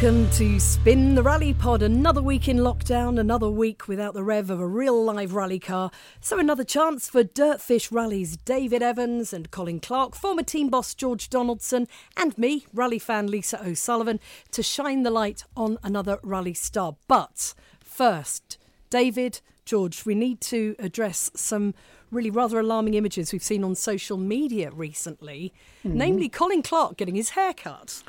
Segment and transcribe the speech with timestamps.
[0.00, 1.82] Welcome to Spin the Rally Pod.
[1.82, 5.90] Another week in lockdown, another week without the rev of a real live rally car.
[6.20, 11.28] So, another chance for Dirtfish Rally's David Evans and Colin Clark, former team boss George
[11.28, 14.20] Donaldson, and me, rally fan Lisa O'Sullivan,
[14.52, 16.94] to shine the light on another rally star.
[17.08, 18.56] But first,
[18.90, 21.74] David, George, we need to address some
[22.12, 25.52] really rather alarming images we've seen on social media recently,
[25.84, 25.98] mm-hmm.
[25.98, 28.04] namely Colin Clark getting his hair cut.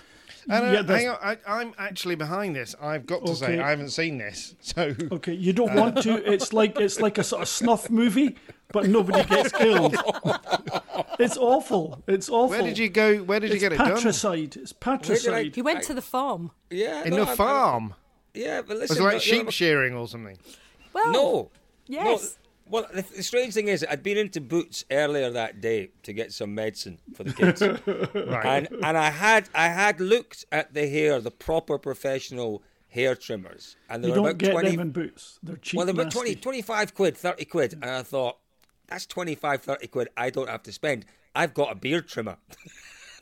[0.47, 2.75] Yeah, hang on, I, am actually behind this.
[2.81, 3.39] I've got to okay.
[3.39, 5.33] say I haven't seen this, so okay.
[5.33, 6.31] You don't uh, want to.
[6.31, 8.37] It's like it's like a sort of snuff movie,
[8.71, 9.95] but nobody gets killed.
[11.19, 12.01] it's awful.
[12.07, 12.49] It's awful.
[12.49, 13.17] Where did you go?
[13.17, 14.39] Where did it's you get patricide.
[14.39, 14.63] it done?
[14.63, 15.05] It's patricide.
[15.05, 15.55] It's patricide.
[15.55, 16.51] He went to the farm.
[16.69, 17.93] Yeah, in no, the farm.
[17.93, 20.37] I, yeah, but listen, was it like sheep shearing or something?
[20.93, 21.51] Well, no.
[21.87, 22.05] Yes.
[22.05, 26.13] No, well, the, the, strange thing is, I'd been into Boots earlier that day to
[26.13, 27.61] get some medicine for the kids,
[28.15, 28.45] right.
[28.45, 33.75] and and I had I had looked at the hair, the proper professional hair trimmers,
[33.89, 35.39] and they you were don't about get 20, them in Boots.
[35.41, 35.77] They're cheap.
[35.77, 38.37] Well, they're about 20, 25 quid, thirty quid, and I thought
[38.87, 40.09] that's 25, 30 quid.
[40.15, 41.05] I don't have to spend.
[41.35, 42.37] I've got a beard trimmer.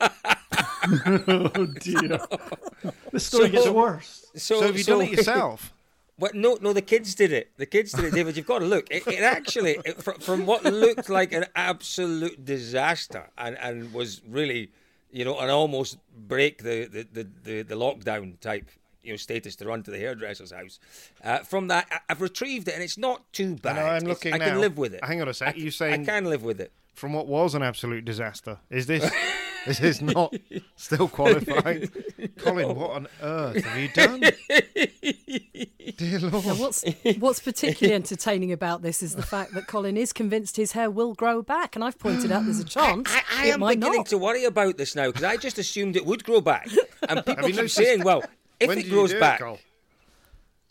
[0.00, 2.20] oh dear!
[3.12, 4.26] the story so, gets worse.
[4.34, 5.72] So, so have you so, done it yourself?
[6.18, 7.52] Well, no, no, the kids did it.
[7.56, 8.36] The kids did it, David.
[8.36, 8.88] You've got to look.
[8.90, 14.20] It, it actually, it, from, from, what looked like an absolute disaster and, and was
[14.28, 14.72] really,
[15.12, 18.68] you know, an almost break the, the, the, the, the lockdown type
[19.08, 20.78] you know status to run to the hairdresser's house.
[21.24, 23.76] Uh, from that, I, have retrieved it, and it's not too bad.
[23.76, 24.34] No, I'm looking.
[24.34, 24.48] I now.
[24.48, 25.02] can live with it.
[25.02, 25.54] Hang on a sec.
[25.54, 26.72] I, you saying I can live with it?
[26.94, 29.10] From what was an absolute disaster, is this?
[29.68, 30.34] This is not
[30.76, 31.90] still qualifying.
[32.38, 34.20] Colin, what on earth have you done?
[35.98, 36.46] Dear Lord.
[36.46, 36.84] Now what's,
[37.18, 41.12] what's particularly entertaining about this is the fact that Colin is convinced his hair will
[41.12, 43.10] grow back, and I've pointed out there's a chance.
[43.12, 44.06] I, I, I am beginning not.
[44.06, 46.66] to worry about this now because I just assumed it would grow back.
[47.06, 48.24] And people keep noticed, saying, well,
[48.58, 49.42] if it grows back.
[49.42, 49.60] It,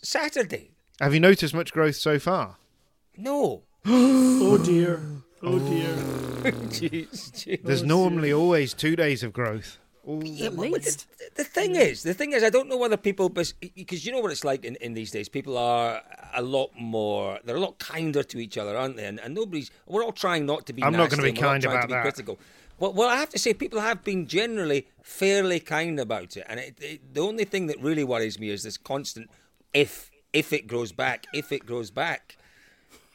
[0.01, 0.71] Saturday.
[0.99, 2.55] Have you noticed much growth so far?
[3.15, 3.61] No.
[3.85, 5.03] oh dear.
[5.43, 5.87] Oh dear.
[6.69, 7.63] jeez, jeez.
[7.63, 9.77] There's normally always two days of growth.
[10.07, 11.05] Yeah, At least.
[11.19, 14.21] The, the, thing is, the thing is, I don't know whether people, because you know
[14.21, 15.27] what it's like in, in these days.
[15.27, 16.01] People are
[16.33, 19.05] a lot more, they're a lot kinder to each other, aren't they?
[19.05, 20.81] And, and nobody's, we're all trying not to be.
[20.81, 22.03] I'm not going to be kind about that.
[22.03, 22.39] Critical.
[22.79, 26.59] Well, well, I have to say, people have been generally fairly kind about it, and
[26.59, 29.29] it, it, the only thing that really worries me is this constant
[29.73, 32.37] if if it grows back, if it grows back.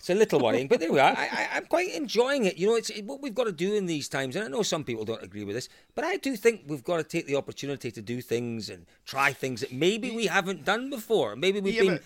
[0.03, 1.15] It's a little worrying, but there we are.
[1.17, 2.59] I, am quite enjoying it.
[2.59, 4.65] You know, it's it, what we've got to do in these times, and I know
[4.65, 7.37] some people don't agree with this, but I do think we've got to take the
[7.37, 11.37] opportunity to do things and try things that maybe we haven't done before.
[11.37, 12.01] Maybe we've yeah, been.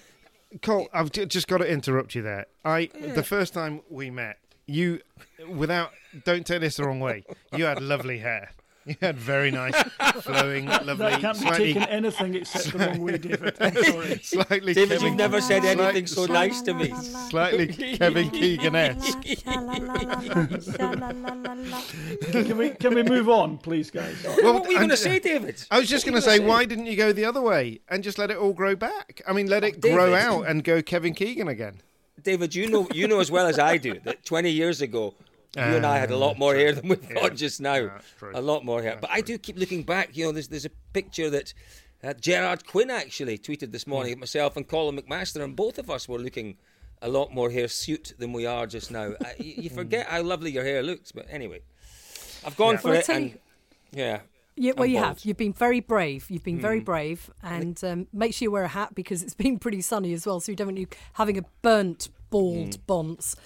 [0.61, 2.45] Cole, I've just got to interrupt you there.
[2.67, 3.15] I yeah.
[3.15, 5.01] the first time we met, you,
[5.49, 5.93] without
[6.27, 7.25] don't take this the wrong way,
[7.57, 8.51] you had lovely hair.
[8.87, 9.75] You had very nice,
[10.21, 10.95] flowing, lovely.
[10.95, 13.57] That can't be taken anything except the wrong way, David.
[13.61, 14.19] I'm sorry.
[14.23, 16.95] Slightly David, Kevin, you've never said anything so nice to me.
[16.95, 19.23] Slightly Kevin Keegan-esque.
[22.31, 24.25] can we can we move on, please, guys?
[24.25, 25.61] Well, what were you going to say, David?
[25.69, 28.19] I was just going to say, why didn't you go the other way and just
[28.19, 29.21] let it all grow back?
[29.27, 31.83] I mean, let oh, it David, grow out and go Kevin Keegan again.
[32.23, 35.15] David, you know you know as well as I do that 20 years ago
[35.56, 37.75] you and I had a lot more hair than we've got just now.
[37.75, 38.00] Yeah,
[38.34, 38.98] a lot more hair.
[39.01, 39.16] but true.
[39.16, 40.16] I do keep looking back.
[40.16, 41.54] You know, there's there's a picture that
[42.04, 44.16] uh, Gerard Quinn actually tweeted this morning.
[44.16, 44.21] Mm.
[44.21, 46.57] Myself and Colin McMaster, and both of us were looking
[47.03, 49.13] a lot more hirsute than we are just now.
[49.21, 51.13] uh, you, you, forget how lovely your hair looks.
[51.13, 51.60] But anyway,
[52.45, 52.81] I've gone yeah.
[52.81, 53.09] for well, it.
[53.09, 53.39] And,
[53.92, 54.21] yeah.
[54.59, 55.22] Yeah, well, you have.
[55.22, 56.31] You've been very brave.
[56.31, 56.63] You've been mm.
[56.63, 60.15] very brave, and um, make sure you wear a hat because it's been pretty sunny
[60.15, 60.41] as well.
[60.41, 62.86] So you don't want you having a burnt, bald mm.
[62.86, 63.36] bonce.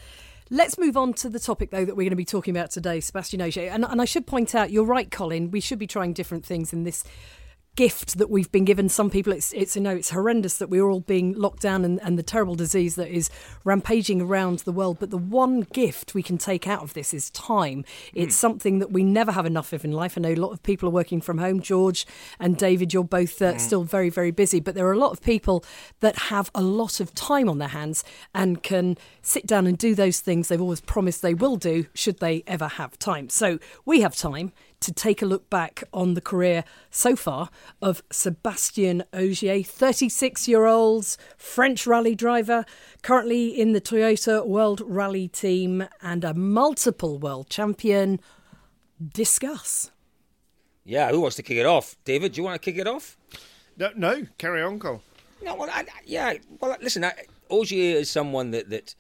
[0.53, 2.99] Let's move on to the topic, though, that we're going to be talking about today,
[2.99, 3.71] Sebastien Ogier.
[3.71, 6.73] And, and I should point out, you're right, Colin, we should be trying different things
[6.73, 7.05] in this
[7.77, 8.89] gift that we've been given.
[8.89, 12.01] Some people, it's, it's you know, it's horrendous that we're all being locked down and,
[12.03, 13.31] and the terrible disease that is
[13.65, 14.99] rampaging around the world.
[15.01, 17.85] But the one gift we can take out of this is time.
[18.13, 20.17] It's something that we never have enough of in life.
[20.17, 21.61] I know a lot of people are working from home.
[21.61, 22.07] George
[22.39, 25.23] and David, you're both uh, still very, very busy, but there are a lot of
[25.23, 25.65] people
[26.01, 29.95] that have a lot of time on their hands and can sit down and do
[29.95, 33.29] those things they've always promised they will do should they ever have time.
[33.29, 37.51] So we have time to take a look back on the career so far
[37.83, 42.65] of Sebastien Ogier, 36 year old French rally driver,
[43.03, 48.21] currently in the Toyota World Rally team and a multiple world champion.
[49.13, 49.91] Discuss.
[50.85, 51.97] Yeah, who wants to kick it off?
[52.05, 53.17] David, do you want to kick it off?
[53.77, 55.03] No, no carry on, Cole.
[55.43, 56.35] No, well, I, yeah.
[56.61, 57.13] Well, listen, I,
[57.49, 58.95] Ogier is someone that, that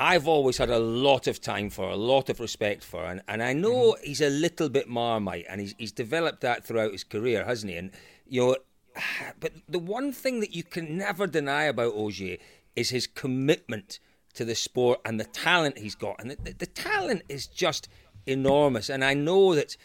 [0.00, 3.42] I've always had a lot of time for, a lot of respect for, and, and
[3.42, 4.02] I know mm-hmm.
[4.02, 7.76] he's a little bit marmite, and he's he's developed that throughout his career, hasn't he?
[7.76, 7.90] And
[8.26, 8.56] you know,
[9.40, 12.38] but the one thing that you can never deny about Ogier
[12.74, 13.98] is his commitment
[14.32, 17.86] to the sport and the talent he's got, and the, the, the talent is just
[18.26, 18.88] enormous.
[18.88, 19.76] And I know that,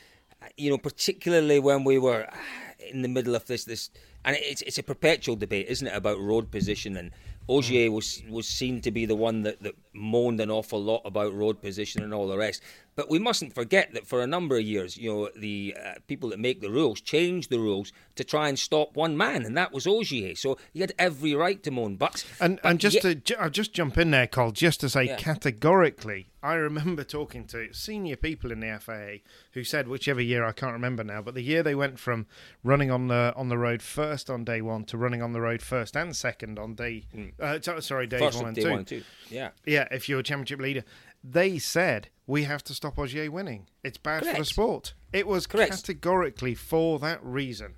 [0.56, 2.30] you know, particularly when we were
[2.90, 3.90] in the middle of this this,
[4.24, 7.12] and it's it's a perpetual debate, isn't it, about road position and
[7.48, 11.34] Ogier was was seen to be the one that, that moaned an awful lot about
[11.34, 12.62] road position and all the rest.
[12.96, 16.30] But we mustn't forget that for a number of years, you know, the uh, people
[16.30, 19.74] that make the rules changed the rules to try and stop one man, and that
[19.74, 20.36] was Ogier.
[20.36, 21.98] So he had every right to moan.
[21.98, 25.04] But and but and just to I'll just jump in there, Cole, just to say
[25.08, 25.18] Yeah.
[25.18, 29.20] categorically, I remember talking to senior people in the FIA
[29.52, 32.28] who said whichever year I can't remember now, but the year they went from
[32.64, 35.62] running on the on the road first on day one to running on the road
[35.62, 37.04] first and second on day
[37.42, 39.50] uh, so- sorry days one day one and two, yeah.
[39.66, 40.84] Yeah, if you're a championship leader,
[41.24, 43.68] they said we have to stop Ogier winning.
[43.84, 44.94] It's bad for the sport.
[45.14, 45.72] It was Correct.
[45.72, 47.76] categorically for that reason.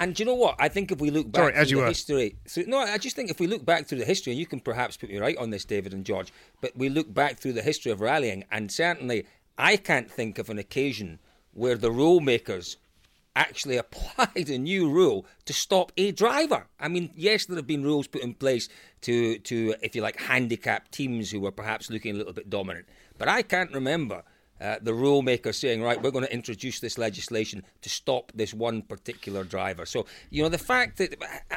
[0.00, 0.56] And do you know what?
[0.58, 1.88] I think if we look back Sorry, through as you the were.
[1.88, 4.46] history, so, no, I just think if we look back through the history, and you
[4.46, 7.52] can perhaps put me right on this, David and George, but we look back through
[7.52, 11.20] the history of rallying, and certainly I can't think of an occasion
[11.52, 12.78] where the rule makers
[13.34, 16.66] actually applied a new rule to stop a driver.
[16.78, 18.68] I mean, yes, there have been rules put in place
[19.02, 22.86] to, to if you like, handicap teams who were perhaps looking a little bit dominant,
[23.18, 24.22] but I can't remember
[24.62, 28.54] uh, the rule maker saying, right, we're going to introduce this legislation to stop this
[28.54, 29.84] one particular driver.
[29.84, 31.16] So, you know, the fact that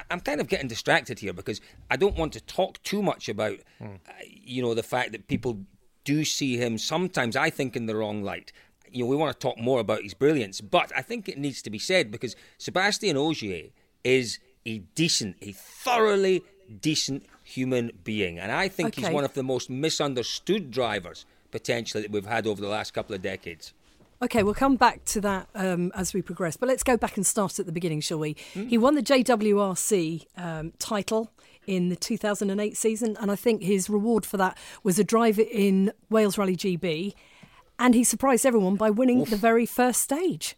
[0.09, 1.61] I'm kind of getting distracted here because
[1.91, 3.87] I don't want to talk too much about, uh,
[4.23, 5.59] you know, the fact that people
[6.03, 8.51] do see him sometimes, I think, in the wrong light.
[8.95, 11.61] You know, we want to talk more about his brilliance, but I think it needs
[11.63, 13.69] to be said because Sebastien Ogier
[14.03, 16.43] is a decent, a thoroughly
[16.81, 18.39] decent human being.
[18.39, 22.61] And I think he's one of the most misunderstood drivers potentially that we've had over
[22.61, 23.73] the last couple of decades.
[24.21, 27.25] Okay, we'll come back to that um, as we progress, but let's go back and
[27.25, 28.35] start at the beginning, shall we?
[28.53, 28.67] Hmm.
[28.67, 31.31] He won the JWRC um, title
[31.67, 35.91] in the 2008 season, and I think his reward for that was a drive in
[36.09, 37.13] Wales Rally GB,
[37.79, 40.55] and he surprised everyone by winning the very first stage.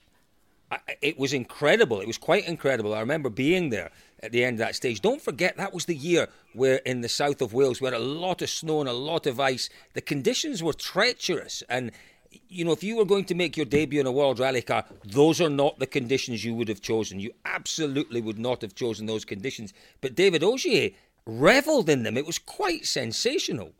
[0.71, 2.01] I- it was incredible.
[2.01, 2.93] It was quite incredible.
[2.93, 3.91] I remember being there
[4.21, 5.01] at the end of that stage.
[5.01, 7.99] Don't forget that was the year where in the south of Wales we had a
[7.99, 9.69] lot of snow and a lot of ice.
[9.93, 11.91] The conditions were treacherous and
[12.49, 14.85] you know, if you were going to make your debut in a World Rally car,
[15.05, 17.19] those are not the conditions you would have chosen.
[17.21, 19.73] You absolutely would not have chosen those conditions.
[20.01, 20.91] But David Ogier
[21.25, 22.17] revelled in them.
[22.17, 23.71] It was quite sensational.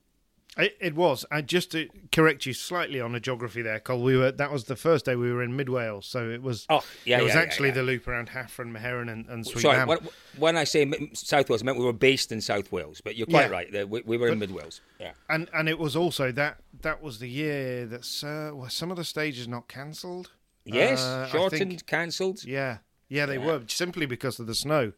[0.57, 1.23] It, it was.
[1.29, 4.65] And just to correct you slightly on the geography there, Cole, we were that was
[4.65, 6.65] the first day we were in Mid Wales, so it was.
[6.69, 7.75] Oh, yeah, It was yeah, actually yeah.
[7.75, 9.99] the loop around Hafren, Myherin, and, and Sweet Sorry, when,
[10.37, 13.01] when I say South Wales, I meant we were based in South Wales.
[13.01, 13.67] But you're quite right.
[13.87, 14.81] We, we were in Mid Wales.
[14.99, 15.11] Yeah.
[15.29, 18.97] and and it was also that that was the year that uh, were some of
[18.97, 20.31] the stages not cancelled.
[20.65, 22.43] Yes, Uh, shortened, cancelled.
[22.43, 24.91] Yeah, yeah, they were simply because of the snow.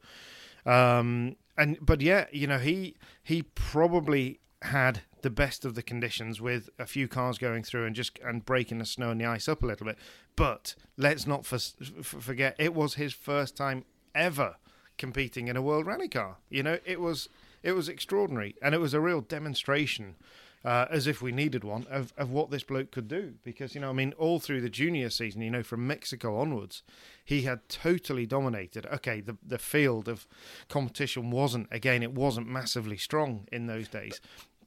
[0.65, 6.39] Um, and but yeah, you know, he he probably had the best of the conditions
[6.41, 9.47] with a few cars going through and just and breaking the snow and the ice
[9.47, 9.97] up a little bit.
[10.35, 13.85] But let's not for, f- forget it was his first time
[14.15, 14.55] ever
[14.97, 16.37] competing in a world rally car.
[16.49, 17.29] You know, it was
[17.63, 20.15] it was extraordinary and it was a real demonstration
[20.63, 23.33] uh, as if we needed one of, of what this bloke could do.
[23.43, 26.83] Because you know, I mean, all through the junior season, you know, from Mexico onwards,
[27.23, 28.85] he had totally dominated.
[28.87, 30.27] Okay, the the field of
[30.67, 34.19] competition wasn't again, it wasn't massively strong in those days.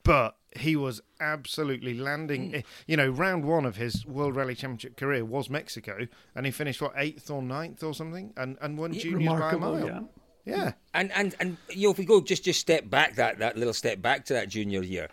[0.05, 2.55] But he was absolutely landing.
[2.55, 6.53] eh, You know, round one of his World Rally Championship career was Mexico, and he
[6.53, 9.87] finished what eighth or ninth or something, and and won juniors by a mile.
[9.87, 10.01] yeah.
[10.45, 13.57] Yeah, And and and you know, if we go just just step back that that
[13.57, 15.09] little step back to that junior year,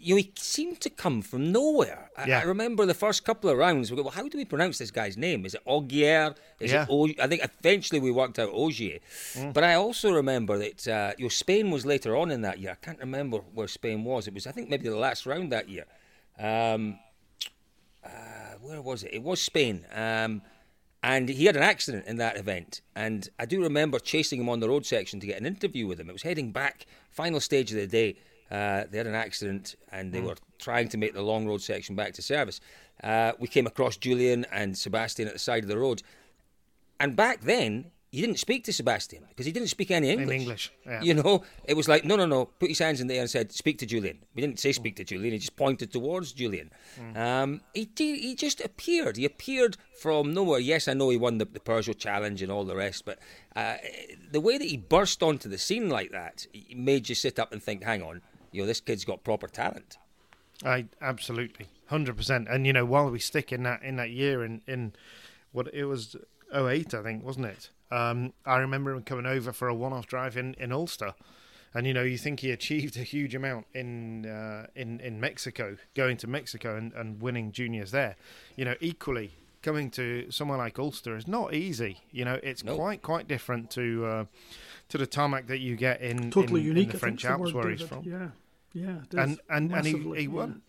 [0.00, 2.10] you know, he seemed to come from nowhere.
[2.16, 2.38] I, Yeah.
[2.40, 3.90] I remember the first couple of rounds.
[3.90, 5.44] We go, well, how do we pronounce this guy's name?
[5.44, 6.36] Is it Augier?
[6.60, 6.84] Is Yeah.
[6.84, 9.00] it o- I think eventually we worked out Ogier.
[9.52, 12.70] But I also remember that uh, you know, Spain was later on in that year.
[12.72, 14.28] I can't remember where Spain was.
[14.28, 15.86] It was, I think, maybe the last round that year.
[16.38, 16.98] Um,
[18.04, 18.08] uh,
[18.60, 19.12] where was it?
[19.14, 19.84] It was Spain.
[19.94, 20.42] Um,
[21.02, 22.80] and he had an accident in that event.
[22.96, 25.98] And I do remember chasing him on the road section to get an interview with
[26.00, 26.08] him.
[26.08, 28.16] It was heading back, final stage of the day.
[28.50, 31.94] Uh, they had an accident and they were trying to make the long road section
[31.94, 32.60] back to service.
[33.02, 36.02] Uh, we came across Julien and Sebastien at the side of the road.
[36.98, 40.40] And back then, you didn't speak to Sebastien because he didn't speak any English.
[40.40, 41.02] English, yeah.
[41.02, 43.30] You know, it was like, no, no, no, put his hands in the air and
[43.30, 44.18] said, speak to Julien.
[44.34, 46.70] We didn't say speak to Julien, he just pointed towards Julien.
[47.14, 49.18] Um, he, he just appeared.
[49.18, 50.58] He appeared from nowhere.
[50.58, 53.18] Yes, I know he won the, the Peugeot Challenge and all the rest, but
[53.54, 53.76] uh,
[54.32, 57.62] the way that he burst onto the scene like that made you sit up and
[57.62, 59.98] think, hang on, you know, this kid's got proper talent.
[60.64, 62.48] I absolutely, hundred percent.
[62.50, 64.92] And you know, while we stick in that in that year in in
[65.52, 66.16] what it was
[66.54, 67.70] 08, I think, wasn't it?
[67.90, 71.14] Um, I remember him coming over for a one-off drive in in Ulster,
[71.74, 75.76] and you know, you think he achieved a huge amount in uh, in in Mexico,
[75.94, 78.16] going to Mexico and, and winning juniors there.
[78.56, 82.00] You know, equally coming to somewhere like Ulster is not easy.
[82.10, 82.74] You know, it's No.
[82.76, 84.24] quite quite different to uh,
[84.88, 86.86] to the tarmac that you get in Totally in, unique.
[86.86, 88.28] in the French think's the Alps word, where he's from Yeah,
[88.72, 88.98] yeah.
[89.10, 89.38] it and is.
[89.50, 90.28] and, and he, he yeah.
[90.28, 90.62] won.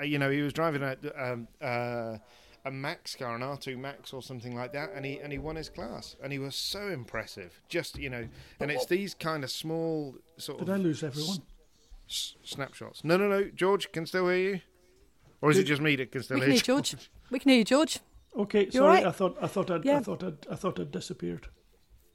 [0.00, 2.18] Uh, you know, he was driving a um, uh,
[2.64, 5.56] a Max car, an R2 Max or something like that, and he and he won
[5.56, 7.60] his class, and he was so impressive.
[7.68, 8.28] Just you know,
[8.60, 11.38] and it's these kind of small sort Did of I lose everyone?
[12.08, 13.02] s- snapshots.
[13.04, 13.44] No, no, no.
[13.54, 14.60] George can still hear you,
[15.40, 16.82] or is it just me that can still We hear can hear you?
[16.82, 17.10] George.
[17.30, 17.98] We can hear you, George.
[18.36, 18.84] Okay, You sorry.
[18.86, 19.06] all right?
[19.06, 19.98] I thought I thought I'd, Yeah.
[19.98, 21.48] I thought I'd, I thought I'd disappeared.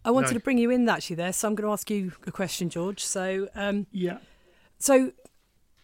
[0.05, 0.33] I wanted No.
[0.33, 3.03] to bring you in actually there, so I'm going to ask you a question, George.
[3.03, 4.17] So, um, Yeah.
[4.77, 5.12] so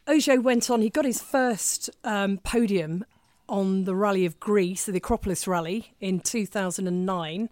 [0.07, 0.81] Ogier went on.
[0.81, 3.05] He got his first um, podium
[3.47, 7.49] on the Rally of Greece, the Acropolis Rally in 2009.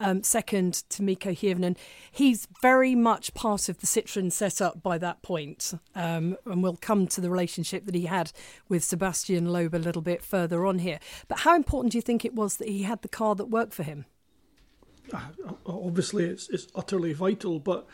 [0.00, 1.76] Um, second to Mikko Hirvonen.
[2.12, 5.74] He's very much part of the Citroen setup by that point.
[5.96, 8.30] Um, and we'll come to the relationship that he had
[8.68, 11.00] with Sebastien Loeb a little bit further on here.
[11.26, 13.72] But how important do you think it was that he had the car that worked
[13.74, 14.04] for him?
[15.66, 17.58] Obviously it's, it's utterly vital.
[17.58, 17.86] But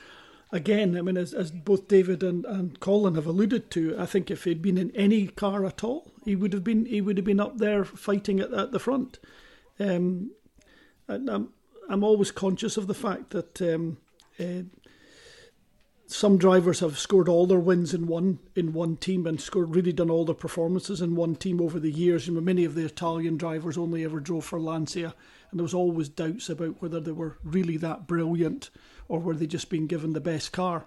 [0.52, 4.30] again, I mean, as, as both David and, and Colin have alluded to, I think
[4.30, 7.26] if he'd been in any car at all, he would have been he would have
[7.26, 9.18] been up there fighting at, at the front.
[9.78, 10.30] Um,
[11.08, 11.48] and I'm
[11.88, 13.60] I'm always conscious of the fact that.
[13.60, 13.98] Um,
[14.38, 14.62] uh,
[16.06, 19.92] some drivers have scored all their wins in one in one team and scored really
[19.92, 22.28] done all their performances in one team over the years.
[22.28, 25.14] And many of the Italian drivers only ever drove for Lancia,
[25.54, 28.70] and there was always doubts about whether they were really that brilliant
[29.06, 30.84] or were they just being given the best car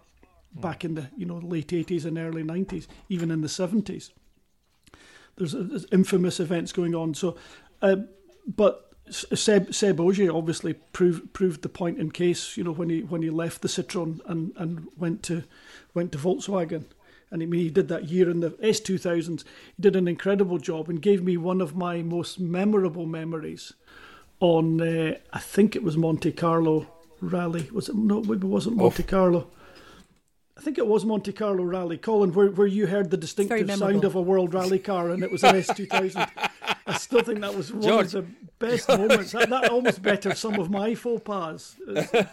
[0.54, 0.60] hmm.
[0.60, 4.12] back in the you know late eighties and early nineties, even in the seventies.
[5.38, 7.14] There's, uh, there's infamous events going on.
[7.14, 7.38] So,
[7.82, 7.96] uh,
[8.46, 12.90] but uh, Seb Seb Ogier obviously proved proved the point in case you know when
[12.90, 15.46] he when he left the Citroen and, and went to
[15.94, 16.84] went to Volkswagen.
[17.32, 19.44] And I mean, he did that year in the S2000s.
[19.76, 23.74] He did an incredible job and gave me one of my most memorable memories
[24.40, 26.88] on, uh, I think it was Monte Carlo
[27.22, 27.70] Rally.
[27.72, 27.96] Was it?
[27.96, 29.48] No, maybe it wasn't Monte Carlo.
[30.58, 31.98] I think it was Monte Carlo Rally.
[31.98, 35.32] Colin, where, where you heard the distinctive sound of a world rally car and it
[35.32, 36.30] was an S2000.
[36.88, 38.16] I still think that was one George.
[38.16, 38.26] of the
[38.58, 39.34] best moments.
[39.34, 41.76] That, that almost better some of my faux pas.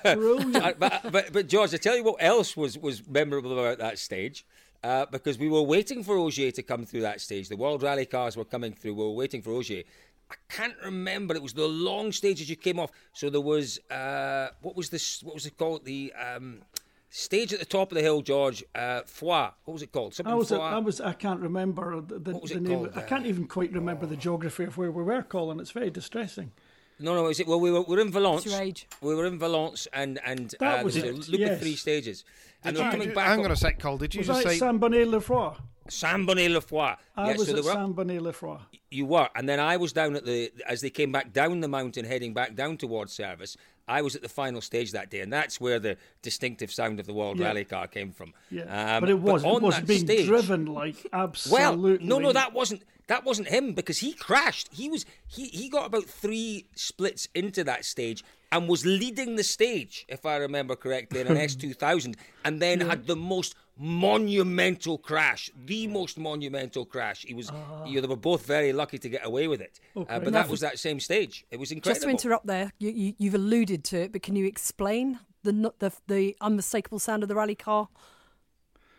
[0.02, 0.78] Brilliant.
[0.78, 4.46] But, but but George, I tell you what else was was memorable about that stage.
[4.82, 7.48] Uh, because we were waiting for Ogier to come through that stage.
[7.48, 8.92] The World Rally cars were coming through.
[8.94, 9.82] We were waiting for Ogier.
[10.30, 11.34] I can't remember.
[11.34, 12.90] It was the long stages you came off.
[13.12, 15.22] So there was uh, what was this?
[15.22, 15.84] What was it called?
[15.84, 16.62] The um,
[17.10, 18.64] stage at the top of the hill, George.
[18.74, 19.52] Uh, Froid.
[19.64, 20.14] What was it called?
[20.14, 20.60] Something I was, Froid.
[20.60, 22.78] I was, I can't remember the, the, What was the it name.
[22.86, 22.92] called?
[22.96, 25.60] I can't even quite remember the geography of where we were, Colin.
[25.60, 26.52] It's very distressing.
[26.98, 27.26] No, no.
[27.26, 27.46] Is it?
[27.46, 28.46] Well, we were, we were in Valence.
[28.46, 28.86] your age.
[29.02, 31.52] We were in Valence, and and That uh, was there it, was a yes.
[31.52, 32.24] of three stages,
[32.62, 33.26] and Did they were you- coming did- back.
[33.28, 33.98] hang on a sec, Cole.
[33.98, 34.58] Did you Was just that say?
[34.58, 35.56] Saint Bonnet Le Froid?
[35.88, 36.96] Saint Bonnet Le Froid.
[37.16, 38.60] I yeah, was so at Saint Bonnet Le Froid.
[38.90, 41.68] You were, and then I was down at the as they came back down the
[41.68, 43.56] mountain, heading back down towards service.
[43.86, 47.06] I was at the final stage that day, and that's where the distinctive sound of
[47.06, 47.48] the World Yeah.
[47.48, 48.32] Rally car came from.
[48.50, 52.06] Yeah, Um, but it was it on was being stage- driven like Well, absolutely.
[52.06, 54.70] no, no, that wasn't that wasn't him because he crashed.
[54.72, 59.44] He was he he got about three splits into that stage and was leading the
[59.44, 63.54] stage, if I remember correctly, in an S two thousand, and then had the most
[63.76, 67.24] monumental crash, the most monumental crash.
[67.26, 67.50] He was,
[67.84, 69.80] you know, they were both very lucky to get away with it.
[69.96, 70.18] Uh, Okay.
[70.24, 71.44] but that was that same stage.
[71.50, 71.94] It was incredible.
[71.94, 75.72] Just to interrupt there, you, you, you've alluded to it, but can you explain the
[75.78, 77.88] the the unmistakable sound of the rally car?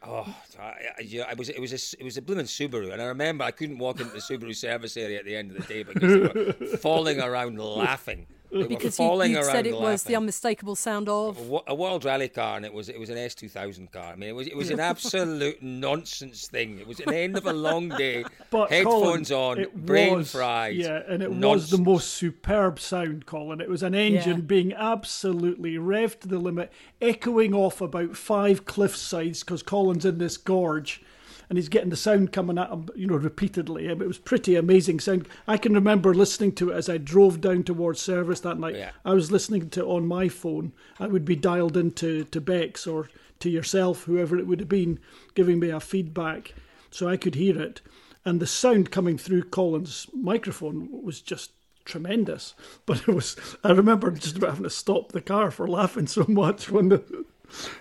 [0.08, 0.28] Oh,
[0.60, 0.74] I,
[1.28, 3.80] I was it was a it was a blooming Subaru, and I remember I couldn't
[3.80, 6.78] walk into the Subaru service area at the end of the day because they were
[6.78, 8.28] falling around laughing.
[8.56, 11.38] They were Because you, you said it was the unmistakable sound of.
[11.50, 14.14] Wa- a World Rally car, and it was it was an S two thousand car.
[14.14, 16.80] I mean, it was it was an absolute nonsense thing.
[16.80, 18.24] It was an end of a long day.
[18.52, 20.76] But headphones Colin, on, brain was, fried.
[20.76, 23.60] Yeah, and it was the most superb sound, Colin.
[23.60, 24.42] It was an engine Yeah.
[24.44, 26.72] being absolutely revved to the limit,
[27.02, 31.04] echoing off about five cliff sides because Colin's in this gorge.
[31.50, 33.88] And he's getting the sound coming at him, you know, repeatedly.
[33.88, 35.28] It was pretty amazing sound.
[35.48, 38.76] I can remember listening to it as I drove down towards service that night.
[38.76, 38.92] Yeah.
[39.04, 40.74] I was listening to it on my phone.
[41.00, 43.10] I would be dialed into to Bex or
[43.40, 45.00] to yourself, whoever it would have been,
[45.36, 46.54] giving me a feedback
[46.90, 47.82] so I could hear it.
[48.24, 51.52] And the sound coming through Colin's microphone was just
[51.84, 52.56] tremendous.
[52.88, 56.26] But it was I remember just about having to stop the car for laughing so
[56.28, 57.26] much when the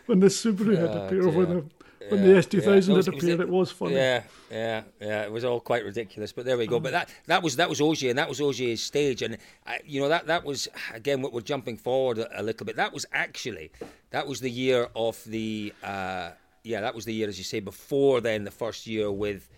[0.04, 1.64] when the Subaru had Oh, appeared, when dear.
[2.08, 3.94] When the S two thousand had appeared, it was funny.
[3.94, 5.22] Yeah, yeah, yeah.
[5.22, 6.80] It was all quite ridiculous, but there we go.
[6.80, 10.00] But that that was that was Ogier, and that was Ogier's stage, and uh, you
[10.00, 12.76] know that that was again what we're jumping forward a, a little bit.
[12.76, 13.70] That was actually
[14.10, 16.30] that was the year of the uh,
[16.62, 19.48] yeah that was the year as you say before then the first year with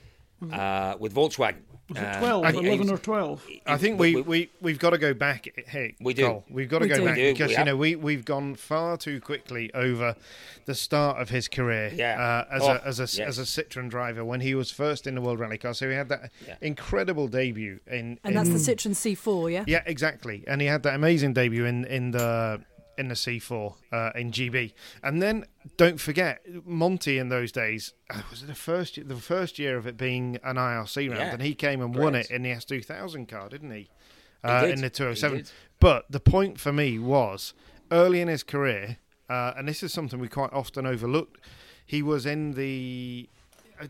[0.53, 1.63] uh, with Volkswagen.
[1.89, 3.47] Was it Uh, 12, and he- and he 11 was- or 12?
[3.65, 5.47] I think we- we, we, we've got to go back.
[5.69, 6.25] Hey, We do.
[6.27, 7.05] Cole, we've got to We go do.
[7.05, 10.17] back because We you know we we've gone far too quickly over
[10.65, 12.21] the start of his career Yeah.
[12.51, 13.21] uh, as Oh, a as a yes.
[13.21, 15.75] as a Citroen driver when he was first in the World Rally Car.
[15.75, 16.57] So he had that Yeah.
[16.61, 19.65] incredible debut in, And in that's the Citroen C4, yeah?
[19.69, 22.63] yeah exactly, and he had that amazing debut in in the
[22.99, 24.73] in the C4 uh, in GB,
[25.03, 25.45] and then
[25.77, 29.87] don't forget Monty in those days uh, was it the first the first year of
[29.87, 31.33] it being an IRC round, Yeah.
[31.35, 33.79] and he came and won it in the S2000 car, didn't he?
[33.83, 33.89] He
[34.45, 34.71] Uh, did.
[34.75, 35.45] in the 207.
[35.81, 37.53] But the point for me was
[37.91, 38.99] early in his career,
[39.29, 41.41] uh, and this is something we quite often overlooked.
[41.85, 43.29] He was in the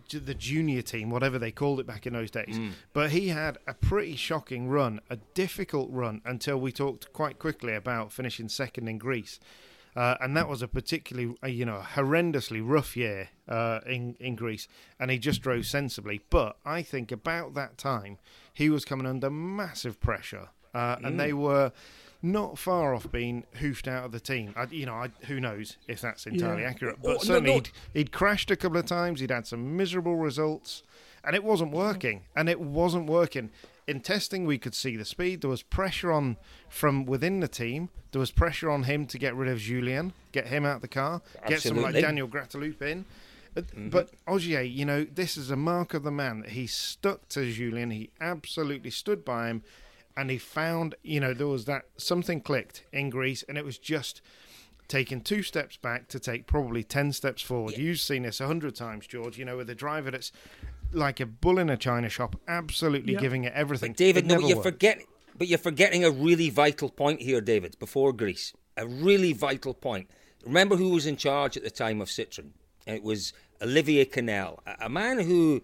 [0.09, 2.59] the junior team, whatever they called it back in those days.
[2.59, 2.73] Mm.
[2.93, 7.75] But he had a pretty shocking run, a difficult run, until we talked quite quickly
[7.75, 9.41] about finishing second in Greece.
[9.97, 14.37] Uh, and that was a particularly, uh, you know, horrendously rough year uh, in in
[14.37, 14.69] Greece,
[15.01, 16.21] and he just drove sensibly.
[16.29, 18.19] But I think about that time,
[18.53, 21.73] he was coming under massive pressure, uh, and they were
[22.23, 24.53] not far off being hoofed out of the team.
[24.57, 26.71] I, you know, I, who knows if that's entirely Yeah.
[26.71, 27.55] accurate, but no, certainly no.
[27.57, 29.21] He'd, he'd crashed a couple of times.
[29.21, 30.83] He'd had some miserable results,
[31.25, 32.23] and it wasn't working.
[32.35, 33.51] And it wasn't working.
[33.87, 35.43] In testing, we could see the speed.
[35.43, 36.37] There was pressure on
[36.69, 37.89] from within the team.
[38.11, 40.89] There was pressure on him to get rid of Julien, get him out of the
[40.89, 43.05] car, get someone like Daniel Grataloup in.
[43.55, 43.89] But, mm-hmm.
[43.89, 47.51] but Ogier, you know, this is a mark of the man that he stuck to
[47.51, 47.91] Julien.
[47.91, 49.63] He absolutely stood by him,
[50.17, 53.79] and he found, you know, there was that something clicked in Greece, and it was
[53.79, 54.23] just
[54.89, 57.77] taking two steps back to take probably 10 steps forward.
[57.77, 60.31] You've seen this a hundred times, George, you know, with a driver that's
[60.93, 63.21] like a bull in a china shop, absolutely Yeah.
[63.21, 63.93] giving it everything.
[63.93, 65.07] But David, It no, you're forgetting.
[65.37, 67.77] But you're forgetting a really vital point here, David.
[67.79, 70.09] Before Greece, a really vital point.
[70.45, 72.51] Remember who was in charge at the time of Citroen?
[72.87, 75.63] It was Olivier Quesnel, a man who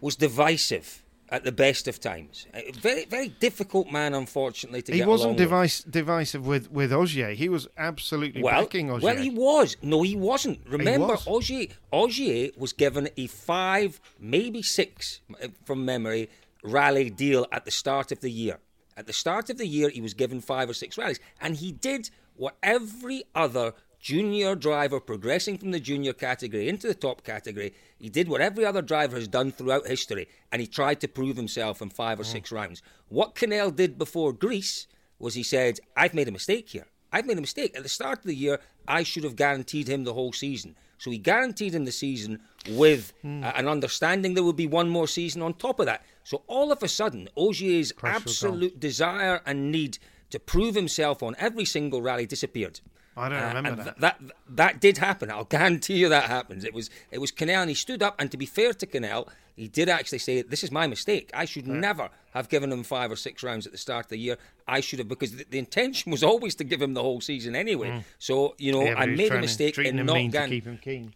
[0.00, 2.46] was divisive at the best of times.
[2.54, 5.44] A very, very difficult man, unfortunately, to He get wasn't along with.
[5.44, 7.30] device, divisive with, with Ogier.
[7.30, 9.04] He was absolutely Well, backing Ogier.
[9.06, 9.76] well, he was.
[9.82, 10.60] No, he wasn't.
[10.68, 11.26] Remember, was.
[11.26, 15.20] Ogier, Ogier was given a five, maybe six,
[15.64, 16.30] from memory,
[16.62, 18.58] rally deal at the start of the year.
[18.96, 21.70] At the start of the year, he was given five or six rallies, and he
[21.72, 23.72] did what every other
[24.06, 28.64] junior driver progressing from the junior category into the top category, he did what every
[28.64, 32.22] other driver has done throughout history, and he tried to prove himself in five or
[32.22, 32.82] six rounds.
[33.08, 34.86] What Quesnel did before Greece
[35.18, 36.86] was he said, I've made a mistake here.
[37.10, 37.76] I've made a mistake.
[37.76, 40.76] At the start of the year, I should have guaranteed him the whole season.
[40.98, 45.08] So he guaranteed him the season with uh, an understanding there would be one more
[45.08, 46.04] season on top of that.
[46.22, 49.98] So all of a sudden, Ogier's absolute desire and need
[50.30, 52.80] to prove himself on every single rally disappeared.
[53.16, 54.00] I don't Uh, remember and that.
[54.00, 55.30] that that did happen.
[55.30, 56.64] I'll guarantee you that happens.
[56.64, 58.14] It was it was Quesnel, and he stood up.
[58.18, 61.30] And to be fair to Quesnel, he did actually say, "This is my mistake.
[61.32, 64.18] I should never have given him five or six rounds at the start of the
[64.18, 64.36] year.
[64.68, 67.56] I should have because the, the intention was always to give him the whole season
[67.56, 68.04] anyway.
[68.18, 68.86] So you know, Mm.
[68.88, 71.14] Yeah, I made a mistake in not to keep him keen.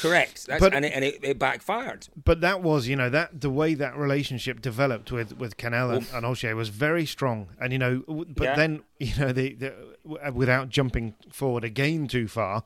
[0.00, 2.08] Correct, That's, But- and, it, and it, it backfired.
[2.24, 6.06] But that was, you know, that the way that relationship developed with with Quesnel and,
[6.14, 8.54] and Ogier was very strong, and you know, but Yeah.
[8.56, 12.64] then you know, the, the without jumping forward again too far,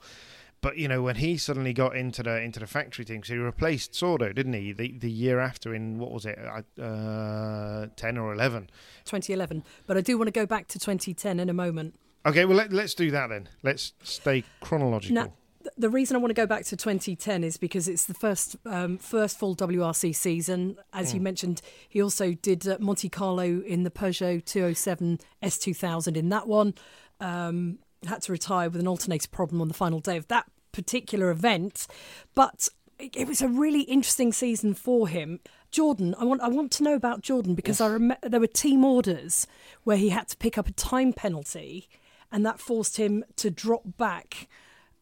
[0.62, 3.38] but you know, when he suddenly got into the into the factory team, so he
[3.38, 4.72] replaced Sordo, didn't he?
[4.72, 8.68] The the year after in what was it, uh, ten or eleven?
[9.04, 9.64] 2011.
[9.86, 11.94] But I do want to go back to 2010 in a moment.
[12.24, 13.48] Okay, well let, let's do that then.
[13.62, 15.14] Let's stay chronological.
[15.14, 15.32] Now,
[15.76, 18.98] the reason I want to go back to 2010 is because it's the first um,
[18.98, 20.76] first full WRC season.
[20.92, 26.28] As you mentioned, he also did uh, Monte Carlo in the Peugeot 207 S2000 in
[26.30, 26.74] that one.
[27.20, 31.30] Um, had to retire with an alternator problem on the final day of that particular
[31.30, 31.86] event,
[32.34, 35.40] but it it was a really interesting season for him.
[35.70, 38.84] Jordan, I want I want to know about Jordan because I rem- there were team
[38.84, 39.46] orders
[39.84, 41.88] where he had to pick up a time penalty,
[42.30, 44.48] and that forced him to drop back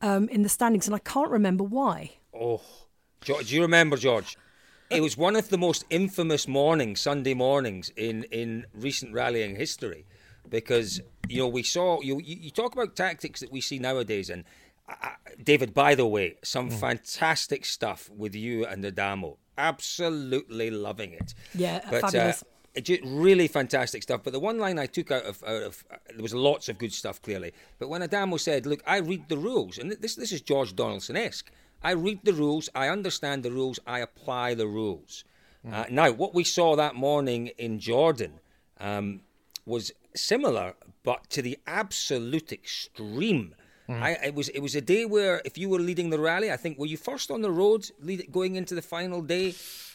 [0.00, 2.12] um, in the standings, and I can't remember why.
[2.34, 2.60] Oh,
[3.20, 4.36] George, do you remember, George?
[4.90, 10.06] It was one of the most infamous mornings, Sunday mornings, in, in recent rallying history,
[10.48, 14.30] because you know we saw you you, you talk about tactics that we see nowadays,
[14.30, 14.44] and
[14.88, 15.08] uh,
[15.42, 19.38] David, by the way, some fantastic stuff with you and Adamo.
[19.56, 21.34] Absolutely loving it.
[21.54, 22.42] Yeah, but, fabulous.
[22.42, 22.53] Uh, it ju-
[23.04, 24.22] really fantastic stuff.
[24.24, 26.78] But the one line I took out of, out of uh, there was lots of
[26.78, 27.52] good stuff clearly.
[27.78, 31.16] But when Adamo said, "Look, I read the rules," and this this is George Donaldson
[31.16, 31.50] esque.
[31.82, 35.24] I read the rules, I understand the rules, I apply the rules.
[35.70, 38.40] Uh, now, what we saw that morning in Jordan
[38.80, 39.20] um,
[39.64, 43.54] was similar, but to the absolute extreme.
[43.86, 46.56] I, it was it was a day where if you were leading the rally, I
[46.56, 49.48] think were you first on the road lead, going into the final day.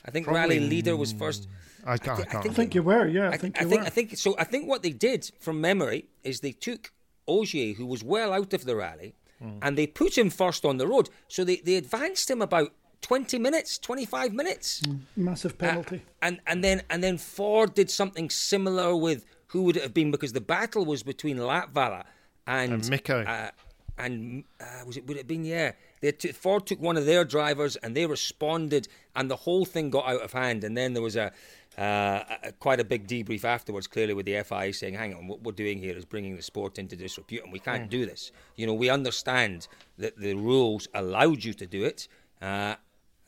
[0.06, 1.48] I think rally leader was first.
[1.86, 2.20] I can't.
[2.20, 3.30] I can't think I think you were, yeah.
[3.30, 3.88] I, I, think I think were.
[3.88, 4.36] I think so.
[4.38, 6.92] I think what they did from memory is they took
[7.28, 9.16] Ogier, who was well out of the rally,
[9.62, 11.10] and they put him first on the road.
[11.30, 14.82] So they, they advanced him about twenty minutes, twenty five minutes,
[15.16, 15.98] Massive penalty.
[15.98, 19.94] Uh, and and then and then Ford did something similar with who would it have
[19.94, 22.04] been because the battle was between Latvala
[22.46, 23.24] and, And Mikko.
[23.24, 23.50] Uh,
[23.98, 25.72] and uh, was it would it have been yeah?
[26.02, 29.90] They t- Ford took one of their drivers and they responded, and the whole thing
[29.90, 30.64] got out of hand.
[30.64, 31.32] And then there was a,
[31.78, 32.24] uh,
[32.60, 35.80] quite a big debrief afterwards, clearly with the FIA saying, "Hang on, what we're doing
[35.80, 38.32] here is bringing the sport into disrepute, and we can't do this.
[38.56, 42.08] You know, we understand that the rules allowed you to do it."
[42.42, 42.76] Uh,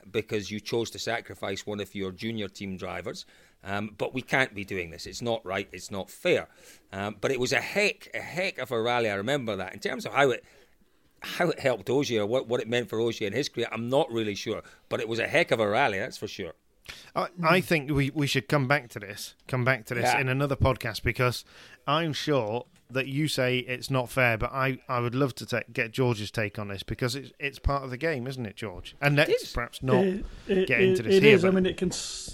[0.10, 3.26] because you chose to sacrifice one of your junior team drivers.
[3.64, 5.06] Um, but we can't be doing this.
[5.06, 5.68] It's not right.
[5.72, 6.48] It's not fair.
[6.92, 9.10] Um, but it was a heck, a heck of a rally.
[9.10, 9.74] I remember that.
[9.74, 10.44] In terms of how it,
[11.22, 14.12] how it helped Ogier, what what it meant for Ogier in his career, I'm not
[14.12, 14.64] really sure.
[14.90, 16.00] But it was a heck of a rally.
[16.00, 16.54] That's for sure.
[17.16, 17.64] I, I mm.
[17.64, 20.20] think we, we should come back to this, come back to this Yeah.
[20.20, 21.46] in another podcast because
[21.88, 25.62] I'm sure that you say it's not fair, but I, I would love to ta-
[25.72, 28.96] get George's take on this because it's it's part of the game, isn't it, George?
[29.02, 31.36] And let's perhaps not It- it- get into this it here.
[31.36, 31.46] is.
[31.46, 31.92] I mean, it can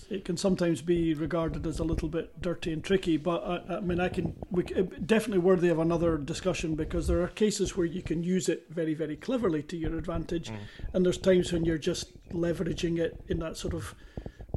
[0.09, 3.79] it can sometimes be regarded as a little bit dirty and tricky, but I, I
[3.81, 8.01] mean, I can we, definitely worthy of another discussion because there are cases where you
[8.01, 10.57] can use it very very cleverly to your advantage, mm.
[10.93, 13.93] and there's times when you're just leveraging it in that sort of